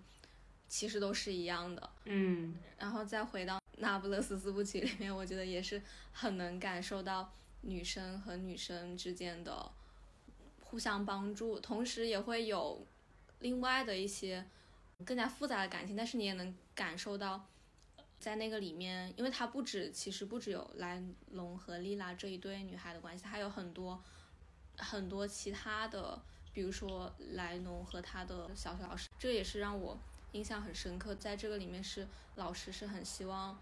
[0.69, 1.91] 其实都是一样的。
[2.05, 9.71] 嗯，然后再回到《那不勒斯四部曲》里面，我觉得也是很能感受到女生和女生之间的
[10.61, 12.87] 互相帮助，同时也会有
[13.41, 14.47] 另外的一些
[15.05, 17.47] 更加复杂的感情，但是你也能感受到。
[18.19, 24.03] 在那个里面，因为它不止，其实不只有莱龙和丽拉这一对女孩的关系，还有很多
[24.79, 26.19] 很多其他的，
[26.51, 29.99] 比如说莱农和他的小学老师，这也是让我
[30.33, 31.15] 印象很深刻。
[31.15, 33.57] 在这个里面，是老师是很希望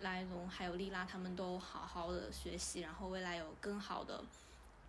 [0.00, 4.22] 莱农还有丽拉他们都好好的学习，然后未来有更好的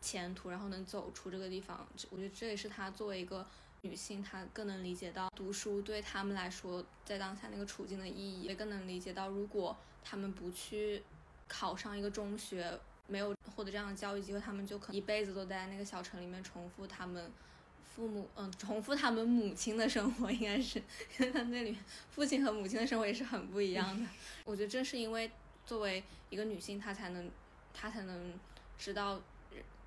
[0.02, 1.88] 前途，然后能走出这个地方。
[2.10, 3.45] 我觉得这也是她作为一个。
[3.84, 11.02] 女性她更能理解到读书对他们来说在当下那个处境的意义，也更能理解到如果他们不去
[11.47, 17.32] 考上一个中学，没有获得这样的教育机会，他们就可能一辈子都待在那个小城里面重复他们
[17.95, 20.80] 父母嗯重复他们母亲的生活，应该是
[21.17, 21.77] 因为他那里
[22.12, 24.08] 父亲和母亲的生活也是很不一样的。
[24.45, 25.30] 我觉得正是因为
[25.65, 27.30] 作为一个女性，她才能
[27.73, 28.34] 她才能
[28.77, 29.21] 知道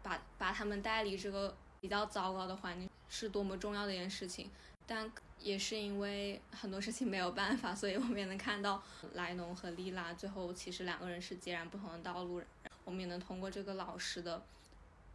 [0.02, 1.54] 把把他们带离这个。
[1.80, 4.48] 比较糟糕的环境是多么重要的一件事情。
[4.86, 12.40] 但也是因为很多事情没有办法，所以我们也能看到莱农和莉拉最后其实两个人是截然不同的道路。
[12.86, 14.42] 我们也能通过这个老师的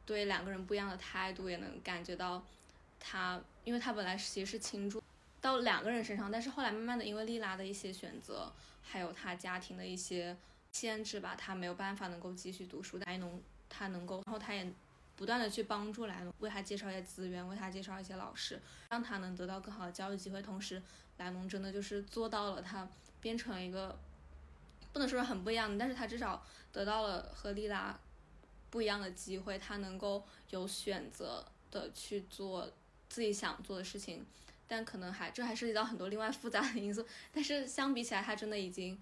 [0.06, 2.45] 对两个人不一样的态度，也能感觉到
[2.99, 5.01] 他，因为他本来其实是倾注
[5.41, 10.35] 到两个人身上，但是后来慢慢的因为莉拉的一些选择，还有他家庭的一些
[10.73, 12.97] 限制吧，他没有办法能够继续读书。
[13.05, 14.71] 莱农他能够，然后他也。
[15.15, 18.57] 不断的去帮助莱农，为他介绍一些资源，为他介绍一些老师，
[18.89, 20.41] 让他能得到更好的教育机会。
[20.41, 20.81] 同时，
[21.17, 22.88] 莱农真的就是做到了，他
[23.19, 23.99] 变成了一个
[24.93, 27.99] 不能说是很不一样的，但是他至少得到了和丽拉
[28.69, 32.71] 不一样的机会，他能够有选择的去做
[33.10, 34.26] 自己想做的事情。
[34.67, 37.06] 但可能还这还涉及到很多另外复杂的因素。
[37.34, 39.02] 但是相比起来，他真的已经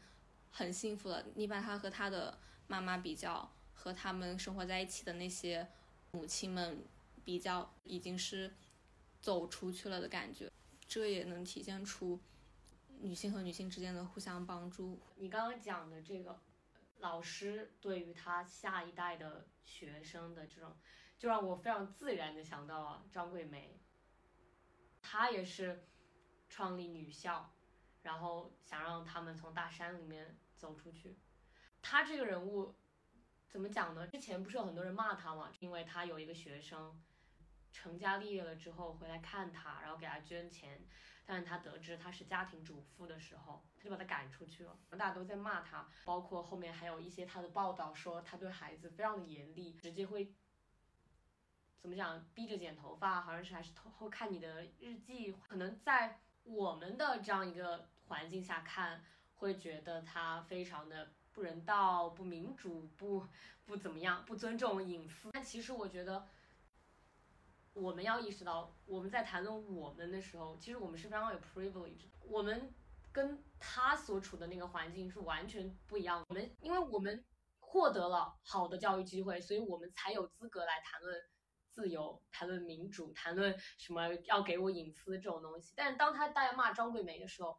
[0.52, 1.24] 很幸福了。
[1.36, 5.68] 你把他和他的妈妈比较，和他们生活在一起的那些。
[6.12, 6.84] 母亲们
[7.26, 8.52] 比较已经是
[9.20, 10.50] 走出去了的感觉，
[10.88, 12.20] 这也能体现出
[13.02, 14.98] 女性和女性之间的互相帮助。
[15.18, 16.40] 你刚刚讲的这个
[17.00, 20.76] 老师对于他下一代的学生的这种，
[21.20, 23.78] 就让我非常自然的想到了张桂梅，
[25.10, 25.88] 他也是
[26.50, 27.50] 创立女校，
[28.02, 31.18] 然后想让他们从大山里面走出去。
[31.82, 32.76] 他这个人物。
[33.50, 34.06] 怎么讲呢？
[34.06, 37.02] 之前不是有很多人骂他嘛，因为他有一个学生
[37.72, 40.86] 成家立业了之后回来看他，然后给他捐钱，
[41.26, 44.78] 但是他得知他是家庭主妇的时候，他就把他赶出去了。
[44.92, 50.36] 大家都在骂他，包括后面还有一些他的报道说他对孩子非常的严厉，直接会
[51.82, 55.34] 怎么讲，逼着剪头发，好像是还是偷偷看你的日记。
[55.48, 59.04] 可能在我们的这样一个环境下看，
[59.36, 61.12] 会觉得他非常的。
[61.34, 63.24] 不人道、不民主、不
[63.64, 65.30] 不怎么样、不尊重隐私。
[65.34, 66.28] 但其实我觉得，
[67.74, 72.08] 我们要意识到，我们在谈论我们的时候，其实我们是非常有 privilege。
[72.22, 72.74] 我们
[73.12, 76.26] 跟他所处的那个环境是完全不一样的。
[76.28, 77.24] 我们因为我们
[77.60, 81.22] 获得了好的教育机会，所以我们才有资格来谈论
[81.78, 85.76] 自由、谈论民主、谈论什么要给我隐私这种东西。
[85.76, 87.56] 但是当他大家骂张桂梅的时候，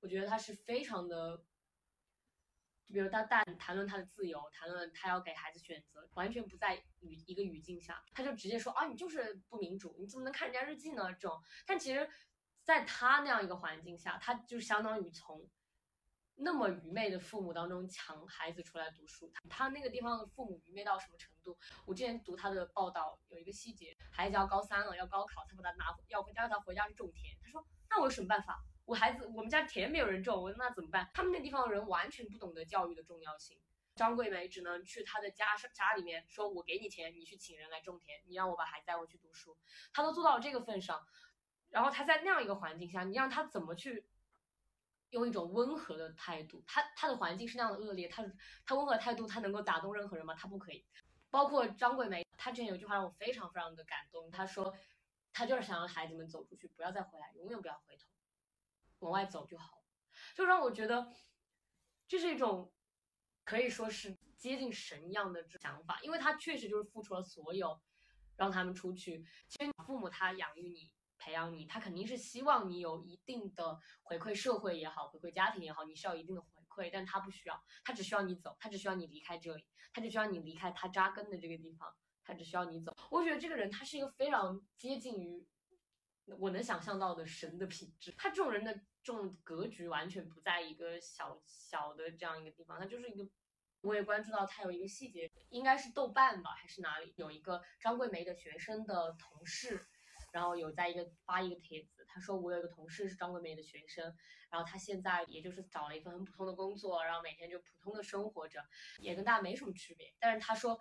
[0.00, 1.44] 我觉得他是非常的。
[2.92, 11.04] 比如他谈谈论他的自由，谈论他要给孩子选择，完全不在语一个语境下，他就直接说啊，你就是不民主，你怎么能看人家日记呢？
[11.12, 12.10] 这种，但其实，
[12.64, 15.48] 在他那样一个环境下，他就相当于从
[16.42, 19.30] 那么愚昧的父母当中抢孩子出来读书。
[19.48, 21.56] 他那个地方的父母愚昧到什么程度？
[21.84, 27.36] 我之前读他的报道，有一个细节，孩子要高三了，要高考，他把他拿要回家，他回家去种田。
[27.42, 28.64] 他说，那我有什么办法？
[28.86, 31.10] 我孩子，我们家田没有人种，我那怎么办？
[31.12, 33.60] 他们那地方的人完全不懂得教育的重要性。
[33.94, 39.54] 张桂梅只能去他的家家里面说：“我给你钱，你去请人来种田，你让我把孩子带回去读书。”
[39.92, 41.06] 他都做到了这个份上，
[41.68, 44.06] 然后他在那样一个环境下，你让他怎么去
[45.10, 46.62] 用一种温和的态度？
[46.66, 48.24] 他他的环境是那样的恶劣，他
[48.64, 50.34] 他温和态度，他能够打动任何人吗？
[50.34, 50.84] 他不可以。
[51.30, 54.74] 包括张桂梅，她之前有句话让我非常非常的感动，她说
[55.32, 58.08] ：“她就是想让孩子们走出去，不要再回来，永远不要回头。”
[58.98, 59.84] 往外走就好，
[60.34, 61.12] 就让我觉得
[62.08, 62.72] 这是一种
[63.44, 67.80] 可以说是接近神一样的想法，因为他确实就是付出了所有，
[68.36, 69.24] 让他们出去。
[69.48, 70.90] 其实父母他养育你、
[71.20, 82.96] 培养你，他肯定是希望你有一定的回馈社会也好，回馈家庭也好，你是要一定的回馈，但他不需要，他只需要你走，他只需要你离开这里，他只需要你离开他扎根的这个地方，他只需要你走。
[83.10, 85.46] 我觉得这个人他是一个非常接近于
[86.38, 88.80] 我能想象到的神的品质，他这种人的。
[89.02, 93.26] 这种格局完全不在一个小小的这样一个地方，他就是一个。
[93.80, 99.88] 我也关注到他有一个细节，应该是豆瓣吧，还是哪里，有一个张桂梅的学生的同事，
[100.30, 104.04] 然后有在一个发一个帖子，他说我有一个同事是张桂梅的学生，
[104.48, 108.64] 然后他现在也就是找了一份很普通的工作，然后每天就普通的生活着，
[108.98, 110.14] 也跟大家没什么区别。
[110.18, 110.80] 但是他说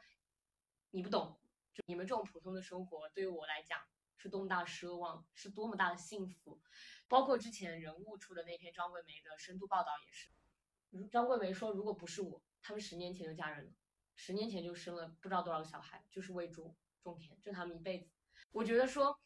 [0.91, 1.39] 你不懂，
[1.74, 3.80] 就你们这种普通的生活对于我来讲
[4.18, 6.62] 是多么大奢望，是多么大的幸福。
[7.08, 13.72] 包括之前人物出的那篇张桂梅的深度报道也是，张桂梅说，如果不是我，他们十年前就嫁人了，
[14.16, 18.10] 十年前就生了不知道多少个小孩，就是为种种田，就他们一辈子。
[18.52, 19.20] 我觉得说，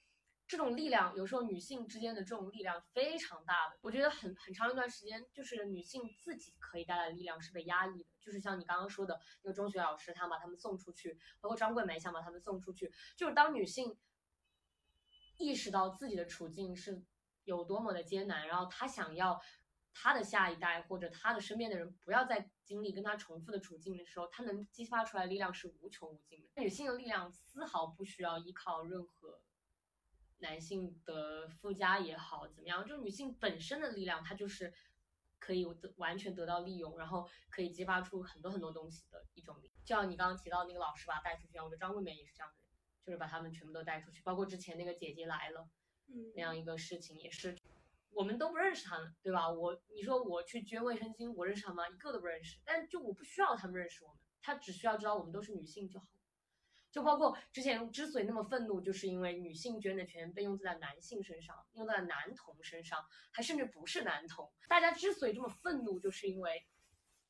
[0.47, 3.77] 这种力量有时候女性之间的这种力量非常大的。
[3.81, 13.97] 我觉得很很长一段时间，就是女性自己可以带来的力量是被压抑的，就是像你刚刚说的那个中学老师，他把他们送出去，包括张桂梅想把他们送出去，就是当女性
[15.37, 17.03] 意识到自己的处境是。
[17.45, 19.37] 有多么的艰难，然后她想要
[19.93, 26.61] 她的下一代或者她的身边的人不要再经历跟她重复的处境的时候，她能激发出来的力量是无穷无尽的。
[26.61, 29.41] 女性的力量丝毫不需要依靠任何
[30.43, 34.71] 男性的附加也好，怎么样，就女性本身的力量，它就是
[35.39, 39.71] 可以得完全得到利用，然后可以激发出很多很多东西的一种力。
[39.83, 42.69] 就像你刚刚提到那个老师把他带出去，我觉得张桂梅也是这样的人，
[43.05, 45.67] 就是把他们全部都带出去，包括之前那个姐姐来了。
[46.05, 47.57] 嗯那样一个事情也是，
[48.11, 49.49] 我们都不认识他们，对吧？
[49.49, 51.95] 我你说我去捐卫生巾，我认识他们吗？
[51.95, 52.59] 一个都不认识。
[52.65, 56.05] 但就我不需要他们认识我们，他只需要知道我们都是女性就好。
[56.93, 64.53] 就包括之前之所以那么愤怒，就是因为女性捐的钱被用在了男性身上，用在了男童身上，还甚至不是男童。
[64.69, 66.67] 大家之所以这么愤怒，就是因为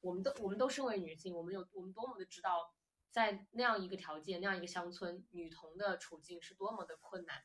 [0.02, 2.74] 我们都我们都身为女性，我们有我们多么的知道，
[3.10, 7.42] 在那样一个条件、那样一个乡村，女童的处境是多么的困难。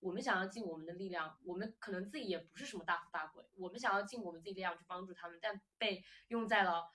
[0.00, 6.90] 我们想要尽我们的力量，我们可能自己也不是什么大富大贵，我们想要尽我们自己力量去帮助他们，但被用在了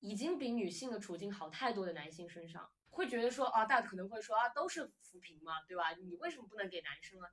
[0.00, 5.92] 已经比女性的处境好太多的男性身上，会觉得说啊，大家可能会说啊，都是扶贫嘛，对吧？
[5.92, 7.26] 你为什么不能给男生呢？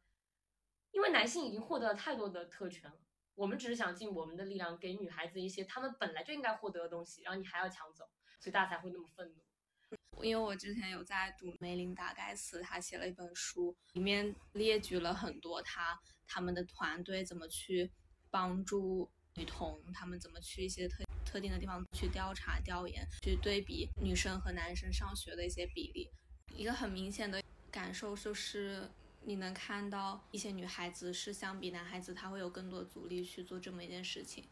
[0.92, 2.98] 因为男性已经获得了太多的特权了，
[3.34, 8.06] 我们只是想尽我们的力量给女孩子一些她们本来就应该获得的东西，然后你还要抢走，
[8.40, 9.44] 所以大家才会那么愤怒。
[10.24, 17.92] 因为我之前有在读梅琳达盖茨，他写了一本书，里面列举了很多他他们的团队怎么去
[18.30, 26.10] 帮助女童，他们怎么去一些特特定的地方去调查调研，去对比女生和男生上学的一些比例。
[26.56, 28.90] 一个很明显的感受就是，
[29.24, 34.46] 你能看到一些女孩子是相比男孩子，她会有更多阻力去做这么一件事情。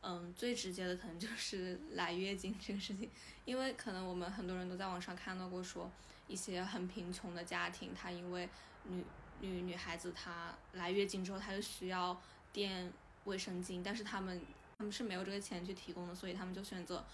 [0.00, 3.10] 嗯，最直接的可能就是 来月经这个事情，
[3.44, 5.92] 因为可能我们很多人都在网上看到过说，
[6.26, 8.48] 一些很贫穷的家庭，她因为
[8.84, 9.04] 女
[9.40, 12.18] 女女孩子她来月经之后，她就需要
[12.50, 12.90] 垫
[13.30, 14.40] 卫生巾，但是他们
[14.76, 17.04] 他们是没有这个钱去提供的，所以他们就选择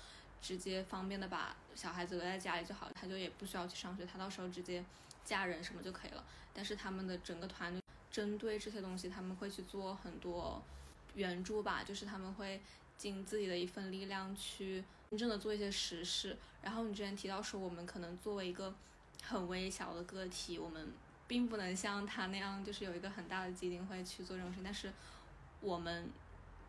[0.42, 4.84] 直接方便的把小孩子留在家里就好，他就也不需要去上学，他到时候直接
[5.24, 6.24] 嫁人什么就可以了。
[6.52, 10.62] 但是他们的整个团队针对这些东西，他们会去做很多
[11.14, 12.60] 援助吧，就是他们会
[12.96, 16.36] 尽自己的一份力量去真正的做一些实事。
[16.62, 18.74] 然后你之前提到说，我们可能作为一个
[19.22, 20.88] 很微小的个体，我们
[21.26, 24.92] 并不能像他那样，就是有一个很大的基金会去做这种事情，但是
[25.66, 26.08] 我们。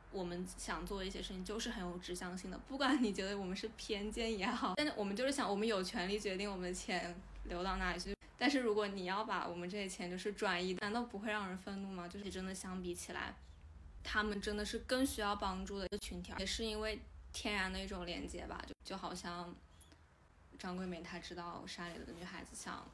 [0.09, 8.15] 我们想做一些事情就是很有指向性的，不管你觉得我们是偏见也好，但是我们就是想，我们有权利决定我们的钱流到哪里去。
[8.37, 12.07] 但是如果你要把我们这些钱就是转移，难道不会让人愤怒吗？
[12.07, 13.35] 就是真的相比起来，
[14.01, 16.99] 他们真的是更需要帮助的一个群体，也是因为
[17.33, 19.53] 天然的一种连接吧，就就好像
[20.57, 22.87] 张桂梅她知道山里的女孩子想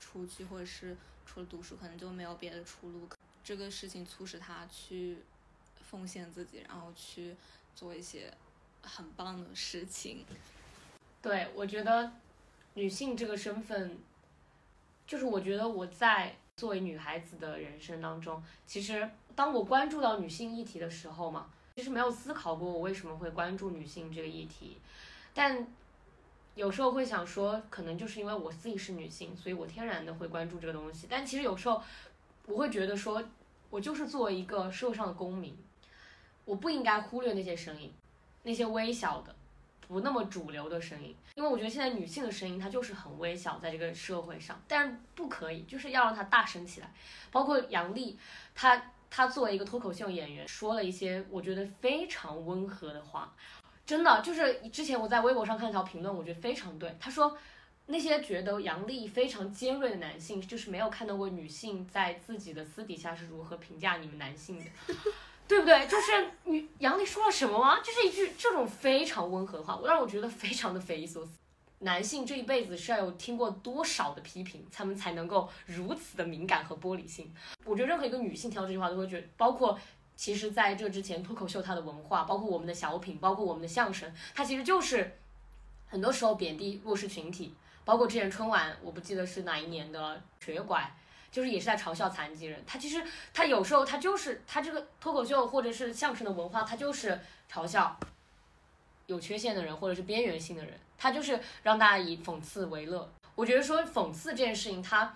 [0.00, 3.06] 出去或者是除了读书，可能就没有别的出路，
[3.48, 5.16] 这个事情促使她去
[5.90, 7.34] 奉献自己，然后去
[7.74, 8.30] 做一些
[8.82, 10.22] 很棒的事情。
[11.22, 12.12] 对，我觉得
[12.74, 13.98] 女性这个身份，
[15.06, 24.76] 就是我觉得我在作为女孩子的人生当中，其实当我关注到女性议题的时候嘛，其实没有思考过我为什么会关注女性这个议题，
[25.32, 25.66] 但
[26.54, 31.06] 有时候会想说，可能就是因为我自己是女性，所以我天然的会关注这个东西。
[31.08, 31.82] 但其实有时候
[32.48, 33.22] 我会觉得说，
[33.68, 35.54] 我就是作为一个社会上的公民，
[36.46, 37.92] 我不应该忽略那些声音，
[38.42, 39.34] 那些微小的。
[39.86, 46.92] 不那么主流的声音，因为我觉得现在女性的声音它就是很微小，在这个社会上，但是不可以，就是要让它大声起来。
[47.30, 48.18] 包括杨笠，
[48.54, 53.34] 她她作为一个脱口秀演员，说了一些我觉得非常温和的话，
[53.86, 57.36] 真的就是之前我在微博上看一条评论，我觉得非常对，他说。
[57.90, 64.64] 那些觉得杨笠非常尖锐的男性，就是没有看到过女性在自己的私底下是如何评价你们男性的。
[65.48, 65.86] 对不对？
[65.86, 67.80] 就是女杨笠说了什么吗？
[67.80, 71.32] 就是一句这种非常温和的话，我让我觉得非常的匪夷所思。
[71.78, 77.32] 男性这一辈子是要有听过多少的批评，他们才能够如此的敏感和玻璃心？
[77.64, 79.78] 我觉得任何一个女性听到这句话都会觉得，包括
[80.14, 85.16] 其实在这之前，脱口秀它的文化，包括我们的小品，包括我们的相声，它其实就是
[85.86, 87.54] 很多时候贬低弱势群体。
[87.88, 90.92] 包括之前春晚，我不记得是哪一年的瘸拐。
[91.30, 97.18] 就是也是在嘲笑残疾人，他其实他有时候他就是他这个脱口秀或者是相声的文化，他就是
[97.50, 97.98] 嘲笑
[99.06, 103.10] 有缺陷的人或者是边缘性的人，他就是让大家以讽刺为乐。
[103.34, 105.14] 我觉得说讽刺这件事情，他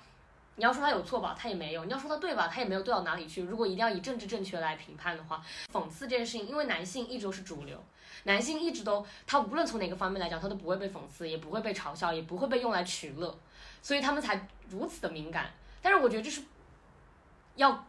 [0.57, 3.43] 你要说他有错吧，他也没有；你要说他对吧，他也没有对到哪里去。
[3.43, 5.43] 如果一定要以政治正确来评判的话，
[5.73, 7.83] 讽刺这件事情，因为男性一直都是主流，
[8.25, 13.37] 男性一直都他无论从哪个方面来讲，他都不会被讽刺，也不会被嘲笑，也不会被用来取乐，
[13.81, 15.51] 所以他们才如此的敏感。
[15.81, 16.43] 但是我觉得这是
[17.57, 17.85] 要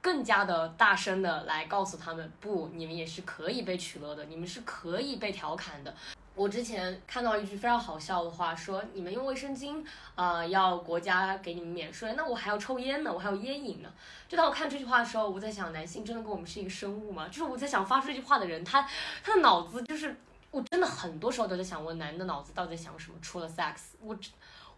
[0.00, 5.94] 更加的大声的来告诉他们，不，你们也是可以被取乐的，你们是可以被调侃的。
[6.34, 13.92] 我之前看到一句非常好笑的话，说你们用卫生巾，呃，要国家给你们免税，那我还要抽烟呢，我还有烟瘾呢。
[14.28, 17.28] 就当我看这句话的时候，我在想，男性真的跟我们是一个生物吗？
[17.28, 18.88] 就是我在想，发出这句话的人，他
[19.22, 20.16] 他的脑子就是，
[20.50, 23.18] 我真的很多时候都在想，问男的脑子到底想什么？
[23.20, 24.16] 除了 sex，我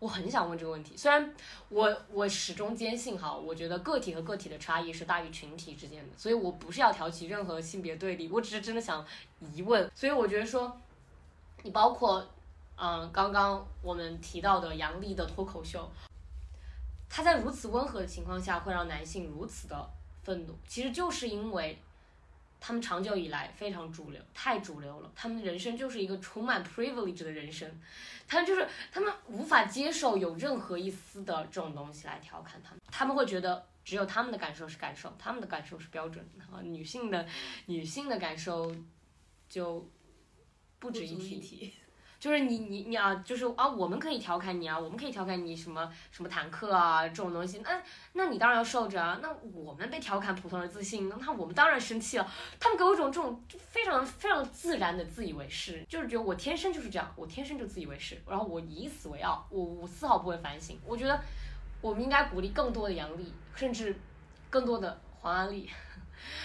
[0.01, 0.97] 我很想问这个问题。
[0.97, 1.33] 虽然
[1.69, 9.07] 我我始终坚信哈，我觉得个体和个体的差异是大于群体之间的，所以我不是要挑起任何性别对立，我只是真的想
[9.55, 9.89] 疑问。
[9.95, 10.77] 所以我觉得说。
[11.65, 12.23] 你包括，
[12.77, 15.91] 嗯，刚刚我们提到的杨笠的脱口秀，
[17.09, 19.91] 他在如此温和的情况下会让男性如此的
[20.23, 21.81] 愤怒，其实就是因为
[22.61, 27.67] 他们长久以来非常主流，太主流了，他们的人生就是一个充满 privilege 的人生，
[28.29, 37.27] 他们就是他们无法接受有任何一丝的这种东西来调侃他们，他们会觉得只有他们的感受是感受，他们的感受是标准，啊，女性的
[37.65, 38.71] 女性的感受
[39.49, 39.89] 就。
[40.85, 41.73] 不值一提，
[42.21, 47.83] 就是你你你啊，就是啊，我们可以调侃你啊，我们可以调侃你什么什么坦克啊这种东西，那
[48.13, 49.19] 那你当然要受着啊。
[49.23, 52.31] 那我们被调侃普通人自信，那我们当然生气了。
[52.61, 60.79] 他们给我一种这种非常非常自然的自以为是，就是觉得我天生就是这样，我天生就自以为是，然后我以此为傲，我我丝毫不会反省。
[60.87, 61.19] 我觉得
[61.81, 63.97] 我们应该鼓励更多的杨笠，甚至
[64.51, 65.71] 更多的黄安丽。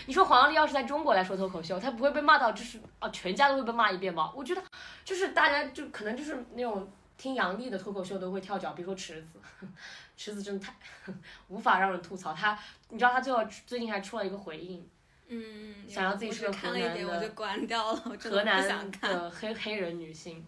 [0.06, 4.32] 你说黄杨丽要是在中国来说脱口秀，她不会被骂到就是啊，全家都会被骂一遍吧？
[4.36, 4.64] 我觉得，
[5.04, 9.40] 就是大家就可能就是那种听杨笠的脱口秀都会跳脚，比如说池子，
[10.18, 10.74] 池子真的太
[11.50, 12.34] 无法让人吐槽。
[12.34, 12.58] 她，
[12.90, 14.88] 你知道她最后最近还出了一个回应，
[15.28, 17.34] 嗯，想要自己是个河南的
[18.20, 20.46] 河南的黑黑人女性，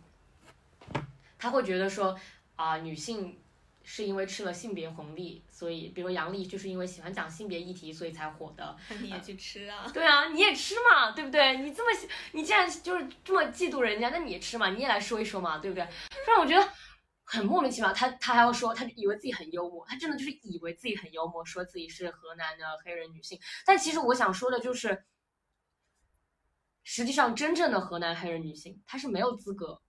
[1.38, 2.17] 她会觉得说
[2.55, 3.38] 啊，女性。
[3.84, 8.77] 是因为吃了性别红利，所以，比如杨笠就是因为喜欢讲性别议题，所以才火的。
[9.01, 9.89] 你也去吃啊？
[9.93, 11.57] 对啊，你也吃嘛，对不对？
[11.57, 15.88] 你这么，你既然就是这么嫉妒人家，那你也吃嘛，你也来说一说嘛，对不对？
[16.27, 16.69] 让我觉得
[17.23, 17.91] 很莫名其妙。
[17.91, 23.39] 他他还要说，他以为自己很幽默，他真的就是以为自己很幽默，说自己是河南的黑人女性。
[23.65, 25.05] 但其实我想说的就是，
[26.84, 29.82] 实际上真正的河南黑人女性，她是没有资格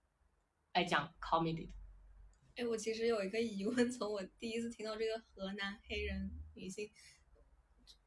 [0.72, 1.72] 来讲 comedy 的。
[2.56, 6.90] 哎，我其实有一个疑问，从我第一次听到这个河南黑人女性，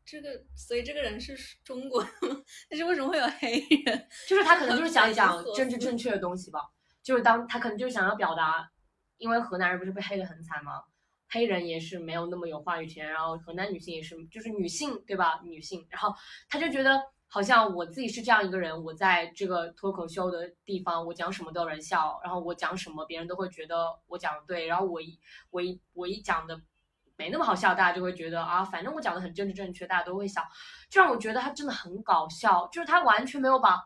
[0.06, 2.44] 这个，所以这个人是中国的吗？
[2.70, 4.08] 但是为什么会有黑人？
[4.28, 6.60] 就是他可能就是想 讲政治正确的东西吧，
[7.02, 8.72] 就是当他可能就是想要表达，
[9.18, 10.84] 因为河南人不是被黑的很惨吗？
[11.28, 15.42] 黑人也是没有那么有话语权，然后河南女性也是，就是女性对吧？
[15.44, 16.14] 女性，然后
[16.48, 17.02] 他就觉得。
[17.36, 25.20] 好像我自己是这样一个人，我在这个脱口秀的地方，我讲什么都有人笑，然后我讲什么别人都会觉得我讲的对，然后我一
[25.50, 26.58] 我一我一讲的
[27.18, 30.42] 没那么好笑，大家就会觉得啊，反正我讲的很政治正确，大家都会笑，
[30.90, 33.86] 就让我觉得他真的很搞笑，就是他完全没有把，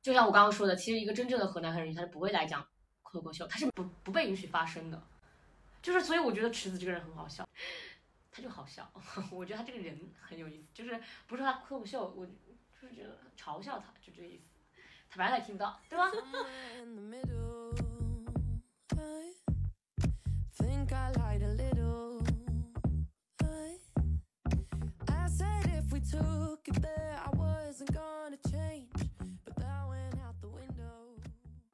[0.00, 2.66] 就像我刚刚说的，其实一个真正的河南人他是不会来讲
[3.10, 5.02] 脱口秀，他是不不被允许发声的，
[5.82, 7.46] 就是所以我觉得池子这个人很好笑。
[8.34, 8.90] 他就好笑，
[9.30, 14.44] 我觉得他这个人很有意思，就是不是他脱口秀，我就是觉得嘲笑他，就这个意思。
[15.10, 16.10] 他反正他听不到，对吧？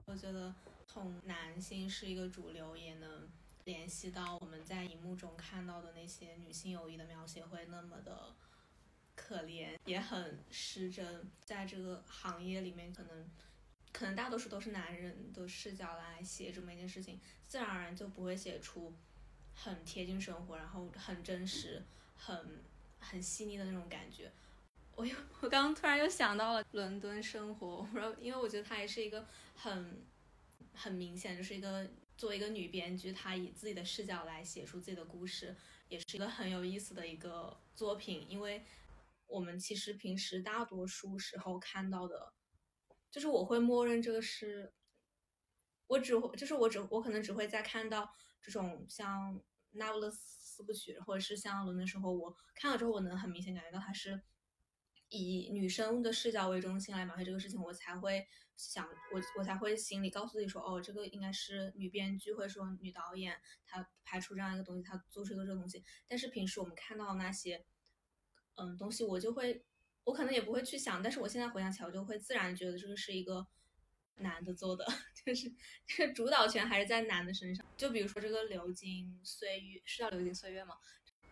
[0.06, 0.52] 我觉得
[0.88, 3.30] 从男性是一个主流，也能。
[3.68, 8.34] 联系到我们在荧幕中看到的那些女性友谊的描写会那么的
[9.14, 11.30] 可怜，也很失真。
[11.44, 13.30] 在这个行业里面，可能
[13.92, 18.90] 可能大多数都是男人的视角来写这么一件事情，自然而然就不会写出
[19.54, 21.84] 很贴近生活，然后很真实、
[22.16, 22.64] 很
[22.98, 24.32] 很细腻的那种感觉。
[24.96, 30.02] 我又我刚刚突然又想到了伦敦生活，然后因为我觉得它也是一个很
[30.72, 31.86] 很明显，就是一个。
[32.18, 35.56] 作为一个女编剧，她以自己的视角来写出自己的故事，
[35.88, 38.26] 也是一个很有意思的一个作品。
[38.28, 38.64] 因为
[39.28, 42.32] 我们其实平时大多数时候看到的，
[43.08, 44.72] 就是我会默认这个是，
[45.86, 48.12] 我只会就是我只我可能只会在看到
[48.42, 49.36] 这种像
[49.70, 54.20] 《那不勒斯四部曲》或者是像《伦敦生活》，我看了之后，我能很明显感觉到它是
[55.08, 58.26] 以女生的视角为中心来描写这个事情，我才会。
[58.58, 65.84] 想我我才会心里告诉自己说，哦，这个应该是女编剧或者说女导演她拍出这样一个东西，她做出一个这个东西。
[66.08, 67.64] 但是平时我们看到那些，
[68.56, 69.64] 嗯，东西我就会，
[70.02, 71.00] 我可能也不会去想。
[71.00, 73.46] 但是我现在回想起来，我就会自然觉得这个是一个
[74.16, 74.84] 男的做的，
[75.24, 75.54] 就是
[75.86, 77.64] 这个主导权还是在男的身上。
[77.76, 80.74] 就比如说这个流金岁月，是叫流金岁月吗？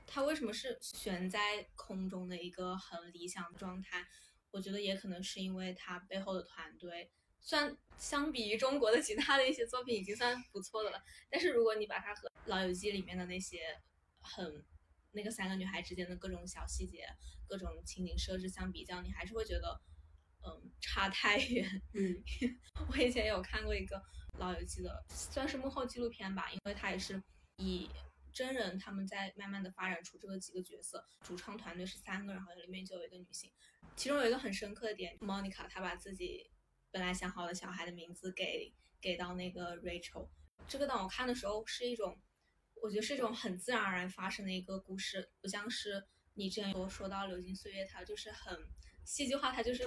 [0.07, 4.07] 他为什么是悬在空中的一个很理想状态？
[4.53, 13.79] 我觉得也可能是因为他背后的团队，虽然相比于中国的其他的一些作品已经算不错的了，但是如果你把它和《老友记》里面的那些
[14.21, 14.65] 很
[15.11, 17.07] 那个三个女孩之间的各种小细节、
[17.47, 19.79] 各种情景设置相比较，你还是会觉得，
[20.47, 21.83] 嗯，差太远。
[21.93, 22.17] 嗯，
[22.91, 23.97] 我以前有看过一个
[24.39, 27.23] 《老友记》的，算是幕后纪录片吧，因为它也是
[27.57, 27.91] 以。
[28.37, 33.51] 真人他们在慢慢的发展出这个几个角色，主创团队是三个，然后里面就有一个女性，
[33.97, 36.51] 其中有一个很深刻的点，Monica 她把自己
[36.91, 40.29] 本来想好的小孩的名字给给到那个 Rachel，
[40.69, 42.21] 这个当我看的时候是一种，
[42.83, 48.69] 我觉得是一种很自然而然发生的一个故事，不像是你之前有说到流金岁月，它就是很。
[49.07, 49.85] 戏剧化，它就是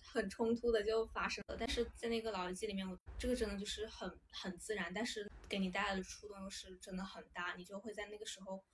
[0.00, 1.56] 很冲突的就发生了。
[1.58, 8.64] 但是在那个老友记里面，我这个真的就是很很自然，但是给你带来的触动又是真的很大，你就会在那个时候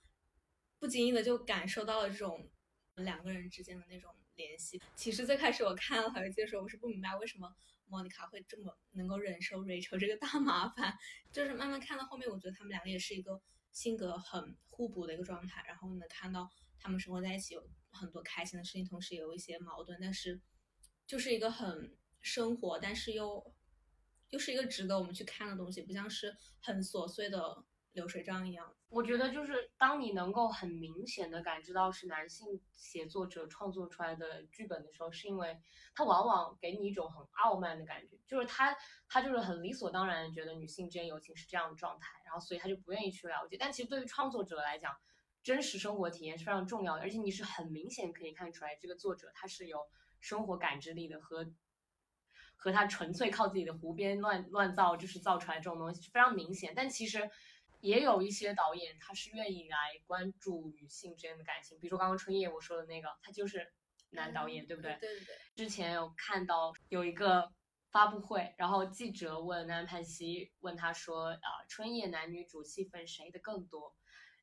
[0.79, 2.49] 不经意的就感受到了这种
[2.95, 4.81] 两个人之间的那种联系。
[4.95, 7.53] 其实最开始我看老友记的时候，我是不明白为什么
[7.87, 10.97] 莫妮卡会这么能够忍受 Rachel 这个大麻烦，
[11.33, 13.41] 就是慢慢看到后面，我觉得他们两个也是一个
[13.73, 17.69] 性格很互补的一个状态，然后能看到他们生活在一起有。
[17.91, 20.39] 很多开心的事情，同时也有一些矛盾，但是
[21.05, 23.53] 就是一个很生活，但是又
[24.29, 27.63] 又是一个值得我们去看的东西，不像是很琐碎的
[27.93, 28.75] 流水账一样。
[28.89, 35.61] 我觉得就是当你能够很明显的感知到是男性写作者创作出来的剧本的时候，是因为
[35.93, 38.75] 他往往给你一种很傲慢的感觉，就是他
[39.07, 43.57] 他就是很理所当然觉得女性之间友情是这样的状态，然后所以他就不愿意去了解。
[43.59, 44.95] 但其实对于创作者来讲，
[45.41, 49.87] 真实生活体验是非常重要的，而且你是很明显可以看出来，这个作者他是有
[50.19, 51.51] 生活感知力的，和
[52.55, 56.73] 和他纯粹靠自己的胡编乱乱造，就是造出来这种东西是非常明显。
[56.75, 57.29] 但其实
[57.79, 63.71] 也有一些导演，他是愿意来关注女性之间的感情，比如说刚刚春夜我说的那个，他就是
[64.09, 64.97] 男导演，对不对？
[64.99, 65.35] 对对对。
[65.55, 67.49] 之前有看到有一个
[67.91, 73.95] 发布会，然后记者问南盼熙，问他说啊，春夜男女主戏份谁的更多？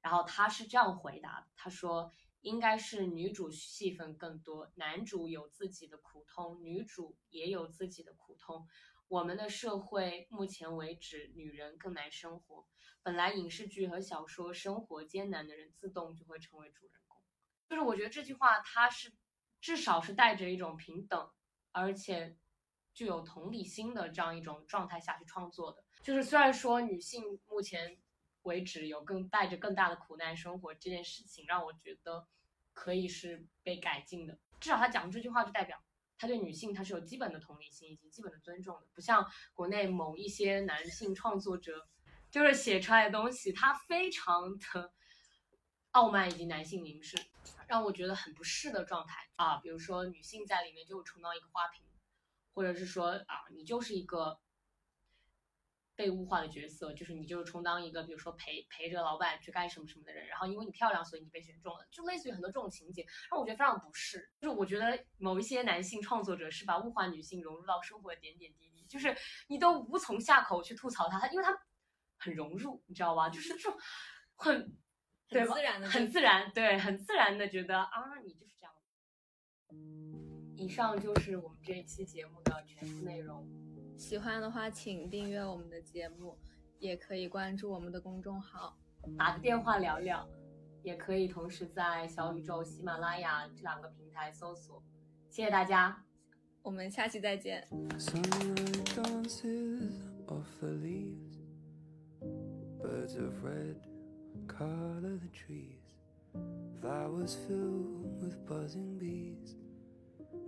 [0.06, 8.68] 然后他是这样回答的，他说应该是女主戏份更多，男主有自己的苦痛，女主也有自己的苦痛。
[9.08, 12.68] 我们的社会目前为止，女人更难生活。
[13.02, 17.20] 本来影视剧和小说生活艰难的人，自动就会成为主人公。
[17.68, 19.12] 就是我觉得这句话，它是
[19.60, 21.28] 至少是带着一种平等，
[21.72, 22.36] 而且
[22.94, 25.82] 具有同理心的这样一种状态下去创作的。
[26.04, 27.98] 就是虽然说女性目前。
[28.46, 32.26] 为止有更带着更大的苦难生活这件事情，让我觉得
[32.72, 34.38] 可以是被改进的。
[34.60, 35.76] 至少他讲这句话，就代表
[36.16, 41.88] 他对女性他是有基本的同理心以及基本的尊重的，不像国内某一些男性创作者，
[42.30, 44.92] 就是写出来的东西，他非常的
[45.90, 47.18] 傲慢以及男性凝视，
[47.66, 49.56] 让我觉得很不适的状态啊。
[49.56, 51.84] 比如说女性在里面就充当一个花瓶，
[52.54, 54.38] 或者是说啊，你就是一个。
[55.96, 64.30] 被物化的角色，就是你就是充当一个，比如说陪陪着老板去干什么什么的人，然后因为你漂亮，所以你被选中了，就类似于很多这种情节，让我觉得非常不适。
[64.38, 69.16] 就是我觉得某一些男性创作者是把物化女性融入到生活的点点滴滴，就是
[69.48, 71.58] 你都无从下口去吐槽他，他因为他
[72.18, 73.30] 很融入，你知道吧？
[73.30, 73.74] 就是这种
[74.34, 74.76] 很
[75.30, 78.74] 很自然的，很自然，对，很自然的觉得啊，你就是这样。
[80.58, 83.65] 以上就是我们这一期节目的全部内容。
[83.96, 86.36] 喜欢的话，请订阅我们的节目，
[86.78, 88.76] 也可以关注我们的公众号，
[89.16, 90.28] 打个电话聊聊，
[90.82, 94.82] 也可以同时在小宇宙、喜马拉雅这两个平台搜索。
[95.30, 96.04] 谢谢大家，
[96.62, 97.66] 我们下期再见。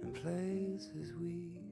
[0.02, 1.67] and places we